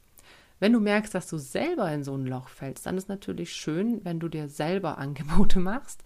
Wenn 0.59 0.73
du 0.73 0.79
merkst, 0.79 1.13
dass 1.13 1.27
du 1.27 1.37
selber 1.37 1.91
in 1.91 2.03
so 2.03 2.15
ein 2.15 2.25
Loch 2.25 2.49
fällst, 2.49 2.85
dann 2.85 2.97
ist 2.97 3.09
natürlich 3.09 3.53
schön, 3.53 4.03
wenn 4.03 4.19
du 4.19 4.27
dir 4.27 4.49
selber 4.49 4.97
Angebote 4.99 5.59
machst. 5.59 6.03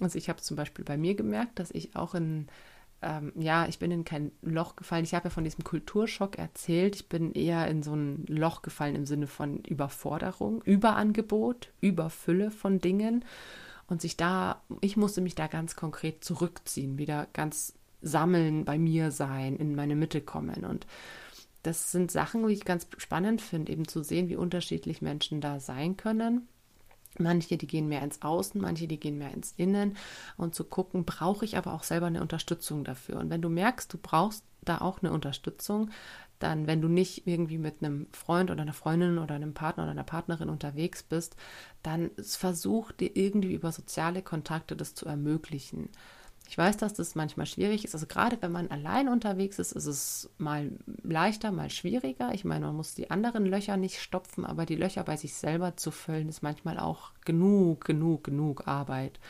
Also 0.00 0.18
ich 0.18 0.28
habe 0.28 0.40
zum 0.40 0.56
Beispiel 0.56 0.84
bei 0.84 0.96
mir 0.96 1.14
gemerkt, 1.14 1.58
dass 1.58 1.70
ich 1.70 1.94
auch 1.94 2.14
in, 2.14 2.46
ähm, 3.02 3.32
ja, 3.36 3.66
ich 3.66 3.78
bin 3.78 3.90
in 3.90 4.04
kein 4.04 4.32
Loch 4.42 4.76
gefallen. 4.76 5.04
Ich 5.04 5.14
habe 5.14 5.28
ja 5.28 5.30
von 5.30 5.44
diesem 5.44 5.64
Kulturschock 5.64 6.38
erzählt. 6.38 6.96
Ich 6.96 7.08
bin 7.08 7.32
eher 7.32 7.68
in 7.68 7.82
so 7.82 7.94
ein 7.94 8.24
Loch 8.26 8.62
gefallen 8.62 8.94
im 8.94 9.06
Sinne 9.06 9.26
von 9.26 9.58
Überforderung, 9.64 10.62
Überangebot, 10.62 11.72
Überfülle 11.80 12.50
von 12.50 12.78
Dingen. 12.78 13.24
Und 13.88 14.00
sich 14.00 14.16
da, 14.16 14.62
ich 14.80 14.96
musste 14.96 15.20
mich 15.20 15.34
da 15.34 15.48
ganz 15.48 15.74
konkret 15.74 16.24
zurückziehen, 16.24 16.96
wieder 16.96 17.26
ganz 17.32 17.74
sammeln, 18.02 18.64
bei 18.64 18.78
mir 18.78 19.10
sein, 19.10 19.56
in 19.56 19.74
meine 19.74 19.96
Mitte 19.96 20.20
kommen. 20.20 20.64
Und 20.64 20.86
das 21.62 21.92
sind 21.92 22.10
Sachen, 22.10 22.46
die 22.46 22.54
ich 22.54 22.64
ganz 22.64 22.86
spannend 22.96 23.42
finde, 23.42 23.72
eben 23.72 23.86
zu 23.86 24.02
sehen, 24.02 24.28
wie 24.28 24.36
unterschiedlich 24.36 25.02
Menschen 25.02 25.40
da 25.40 25.60
sein 25.60 25.96
können. 25.96 26.48
Manche, 27.18 27.56
die 27.56 27.66
gehen 27.66 27.88
mehr 27.88 28.02
ins 28.02 28.22
Außen, 28.22 28.60
manche, 28.60 28.86
die 28.86 29.00
gehen 29.00 29.18
mehr 29.18 29.34
ins 29.34 29.52
Innen 29.56 29.96
und 30.36 30.54
zu 30.54 30.64
gucken, 30.64 31.04
brauche 31.04 31.44
ich 31.44 31.56
aber 31.56 31.74
auch 31.74 31.82
selber 31.82 32.06
eine 32.06 32.22
Unterstützung 32.22 32.84
dafür. 32.84 33.18
Und 33.18 33.30
wenn 33.30 33.42
du 33.42 33.48
merkst, 33.48 33.92
du 33.92 33.98
brauchst 33.98 34.44
da 34.62 34.80
auch 34.80 35.02
eine 35.02 35.12
Unterstützung, 35.12 35.90
dann, 36.38 36.66
wenn 36.66 36.80
du 36.80 36.88
nicht 36.88 37.26
irgendwie 37.26 37.58
mit 37.58 37.82
einem 37.82 38.06
Freund 38.12 38.50
oder 38.50 38.62
einer 38.62 38.72
Freundin 38.72 39.18
oder 39.18 39.34
einem 39.34 39.54
Partner 39.54 39.84
oder 39.84 39.92
einer 39.92 40.04
Partnerin 40.04 40.48
unterwegs 40.48 41.02
bist, 41.02 41.36
dann 41.82 42.10
versuch 42.18 42.92
dir 42.92 43.14
irgendwie 43.14 43.52
über 43.52 43.72
soziale 43.72 44.22
Kontakte 44.22 44.76
das 44.76 44.94
zu 44.94 45.06
ermöglichen. 45.06 45.90
Ich 46.50 46.58
weiß, 46.58 46.78
dass 46.78 46.94
das 46.94 47.14
manchmal 47.14 47.46
schwierig 47.46 47.84
ist. 47.84 47.94
Also 47.94 48.08
gerade 48.08 48.36
wenn 48.40 48.50
man 48.50 48.72
allein 48.72 49.06
unterwegs 49.06 49.60
ist, 49.60 49.70
ist 49.70 49.86
es 49.86 50.30
mal 50.36 50.72
leichter, 51.04 51.52
mal 51.52 51.70
schwieriger. 51.70 52.34
Ich 52.34 52.44
meine, 52.44 52.66
man 52.66 52.74
muss 52.74 52.92
die 52.92 53.08
anderen 53.08 53.46
Löcher 53.46 53.76
nicht 53.76 54.00
stopfen, 54.00 54.44
aber 54.44 54.66
die 54.66 54.74
Löcher 54.74 55.04
bei 55.04 55.16
sich 55.16 55.34
selber 55.34 55.76
zu 55.76 55.92
füllen, 55.92 56.28
ist 56.28 56.42
manchmal 56.42 56.80
auch 56.80 57.12
genug, 57.24 57.84
genug, 57.84 58.24
genug 58.24 58.66
Arbeit. 58.66 59.20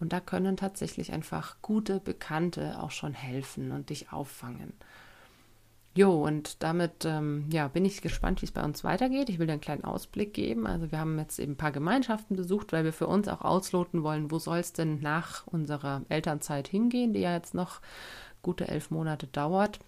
Und 0.00 0.14
da 0.14 0.20
können 0.20 0.56
tatsächlich 0.56 1.12
einfach 1.12 1.56
gute 1.60 2.00
Bekannte 2.00 2.80
auch 2.82 2.92
schon 2.92 3.12
helfen 3.12 3.70
und 3.70 3.90
dich 3.90 4.10
auffangen. 4.10 4.72
Jo, 5.96 6.24
und 6.24 6.62
damit 6.64 7.04
ähm, 7.04 7.46
ja, 7.52 7.68
bin 7.68 7.84
ich 7.84 8.02
gespannt, 8.02 8.42
wie 8.42 8.46
es 8.46 8.52
bei 8.52 8.64
uns 8.64 8.82
weitergeht. 8.82 9.28
Ich 9.28 9.38
will 9.38 9.46
dir 9.46 9.52
einen 9.52 9.60
kleinen 9.60 9.84
Ausblick 9.84 10.34
geben. 10.34 10.66
Also 10.66 10.90
wir 10.90 10.98
haben 10.98 11.18
jetzt 11.20 11.38
eben 11.38 11.52
ein 11.52 11.56
paar 11.56 11.70
Gemeinschaften 11.70 12.34
besucht, 12.34 12.72
weil 12.72 12.82
wir 12.82 12.92
für 12.92 13.06
uns 13.06 13.28
auch 13.28 13.42
ausloten 13.42 14.02
wollen, 14.02 14.32
wo 14.32 14.40
soll 14.40 14.58
es 14.58 14.72
denn 14.72 15.00
nach 15.00 15.46
unserer 15.46 16.02
Elternzeit 16.08 16.66
hingehen, 16.66 17.12
die 17.14 17.20
ja 17.20 17.34
jetzt 17.34 17.54
noch 17.54 17.80
gute 18.42 18.66
elf 18.66 18.90
Monate 18.90 19.28
dauert. 19.28 19.78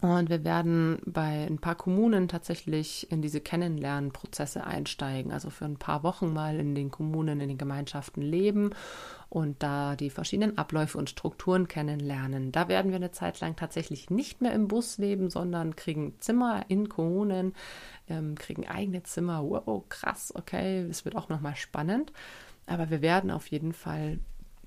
Und 0.00 0.28
wir 0.28 0.44
werden 0.44 0.98
bei 1.06 1.46
ein 1.46 1.58
paar 1.58 1.76
Kommunen 1.76 2.28
tatsächlich 2.28 3.10
in 3.10 3.22
diese 3.22 3.40
Kennenlernprozesse 3.40 4.64
einsteigen. 4.64 5.32
Also 5.32 5.50
für 5.50 5.64
ein 5.64 5.78
paar 5.78 6.02
Wochen 6.02 6.32
mal 6.32 6.60
in 6.60 6.74
den 6.74 6.90
Kommunen, 6.90 7.40
in 7.40 7.48
den 7.48 7.58
Gemeinschaften 7.58 8.20
leben 8.20 8.70
und 9.34 9.64
da 9.64 9.96
die 9.96 10.10
verschiedenen 10.10 10.58
Abläufe 10.58 10.96
und 10.96 11.10
Strukturen 11.10 11.66
kennenlernen. 11.66 12.52
Da 12.52 12.68
werden 12.68 12.92
wir 12.92 12.96
eine 12.96 13.10
Zeit 13.10 13.40
lang 13.40 13.56
tatsächlich 13.56 14.08
nicht 14.08 14.40
mehr 14.40 14.52
im 14.52 14.68
Bus 14.68 14.96
leben, 14.96 15.28
sondern 15.28 15.74
kriegen 15.74 16.14
Zimmer 16.20 16.64
in 16.68 16.88
Kommunen, 16.88 17.52
ähm, 18.08 18.36
kriegen 18.36 18.68
eigene 18.68 19.02
Zimmer. 19.02 19.42
Wow, 19.42 19.88
krass, 19.88 20.32
okay, 20.36 20.86
es 20.88 21.04
wird 21.04 21.16
auch 21.16 21.28
nochmal 21.28 21.56
spannend. 21.56 22.12
Aber 22.66 22.90
wir 22.90 23.02
werden 23.02 23.32
auf 23.32 23.48
jeden 23.48 23.72
Fall 23.72 24.20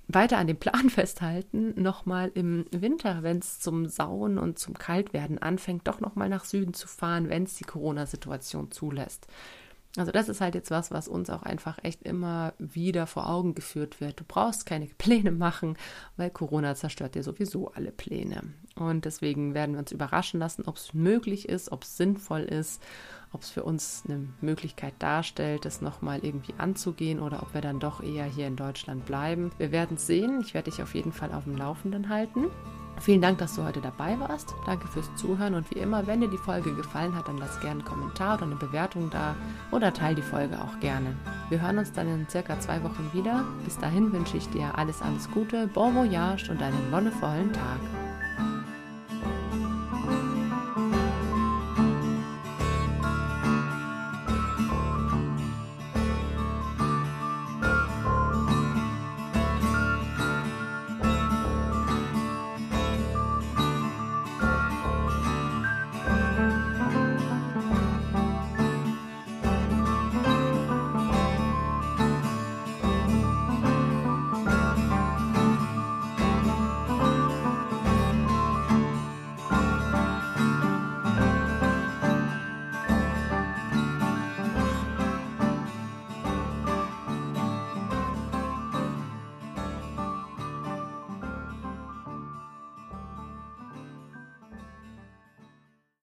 weiter 0.10 0.38
an 0.38 0.47
dem 0.47 0.58
Plan 0.58 0.89
festhalten, 0.89 1.82
nochmal 1.82 2.30
im 2.34 2.65
Winter, 2.71 3.23
wenn 3.23 3.38
es 3.38 3.62
zum 3.62 3.88
Sauen 3.88 4.38
und 4.38 4.60
zum 4.60 4.73
Kaltwerden 4.73 5.41
anfängt, 5.41 5.88
doch 5.88 6.01
nochmal 6.01 6.27
nach 6.27 6.43
Süden 6.43 6.73
zu 6.73 6.89
fahren, 6.89 7.30
wenn 7.30 7.43
es 7.43 7.56
die 7.56 7.63
Corona-Situation 7.63 8.69
zulässt. 8.71 9.27
Also 9.97 10.12
das 10.12 10.29
ist 10.29 10.41
halt 10.41 10.55
jetzt 10.55 10.71
was, 10.71 10.91
was 10.91 11.07
uns 11.07 11.29
auch 11.29 11.43
einfach 11.43 11.79
echt 11.83 12.03
immer 12.03 12.53
wieder 12.60 13.07
vor 13.07 13.29
Augen 13.29 13.55
geführt 13.55 13.99
wird. 13.99 14.19
Du 14.19 14.23
brauchst 14.25 14.65
keine 14.65 14.86
Pläne 14.97 15.31
machen, 15.31 15.77
weil 16.15 16.29
Corona 16.29 16.75
zerstört 16.75 17.15
dir 17.15 17.23
sowieso 17.23 17.69
alle 17.69 17.91
Pläne. 17.91 18.41
Und 18.75 19.05
deswegen 19.05 19.55
werden 19.55 19.73
wir 19.73 19.79
uns 19.79 19.91
überraschen 19.91 20.39
lassen, 20.39 20.63
ob 20.65 20.77
es 20.77 20.93
möglich 20.93 21.49
ist, 21.49 21.71
ob 21.71 21.83
es 21.83 21.97
sinnvoll 21.97 22.41
ist, 22.41 22.81
ob 23.31 23.41
es 23.41 23.49
für 23.49 23.63
uns 23.63 24.03
eine 24.07 24.27
Möglichkeit 24.41 24.93
darstellt, 24.99 25.65
das 25.65 25.81
nochmal 25.81 26.19
irgendwie 26.23 26.53
anzugehen 26.57 27.19
oder 27.19 27.41
ob 27.43 27.53
wir 27.53 27.61
dann 27.61 27.79
doch 27.79 28.01
eher 28.01 28.25
hier 28.25 28.47
in 28.47 28.55
Deutschland 28.55 29.05
bleiben. 29.05 29.51
Wir 29.57 29.71
werden 29.71 29.97
es 29.97 30.07
sehen. 30.07 30.41
Ich 30.41 30.53
werde 30.53 30.71
dich 30.71 30.81
auf 30.81 30.95
jeden 30.95 31.11
Fall 31.11 31.33
auf 31.33 31.43
dem 31.43 31.57
Laufenden 31.57 32.09
halten. 32.09 32.45
Vielen 32.99 33.21
Dank, 33.21 33.37
dass 33.37 33.55
du 33.55 33.63
heute 33.63 33.79
dabei 33.79 34.19
warst. 34.19 34.55
Danke 34.65 34.87
fürs 34.87 35.13
Zuhören 35.15 35.53
und 35.53 35.69
wie 35.69 35.79
immer, 35.79 36.07
wenn 36.07 36.21
dir 36.21 36.29
die 36.29 36.37
Folge 36.37 36.73
gefallen 36.73 37.15
hat, 37.15 37.27
dann 37.27 37.37
lass 37.37 37.59
gerne 37.59 37.81
einen 37.81 37.85
Kommentar 37.85 38.37
oder 38.37 38.45
eine 38.47 38.55
Bewertung 38.55 39.09
da 39.11 39.35
oder 39.71 39.93
teile 39.93 40.15
die 40.15 40.21
Folge 40.23 40.59
auch 40.59 40.79
gerne. 40.79 41.15
Wir 41.49 41.61
hören 41.61 41.77
uns 41.77 41.91
dann 41.91 42.07
in 42.07 42.27
circa 42.27 42.59
zwei 42.59 42.83
Wochen 42.83 43.11
wieder. 43.13 43.45
Bis 43.65 43.77
dahin 43.77 44.11
wünsche 44.11 44.37
ich 44.37 44.49
dir 44.49 44.75
alles, 44.77 45.01
alles 45.01 45.29
Gute, 45.29 45.67
bon 45.67 45.95
voyage 45.95 46.49
und 46.49 46.61
einen 46.61 46.91
wonnevollen 46.91 47.53
Tag. 47.53 48.06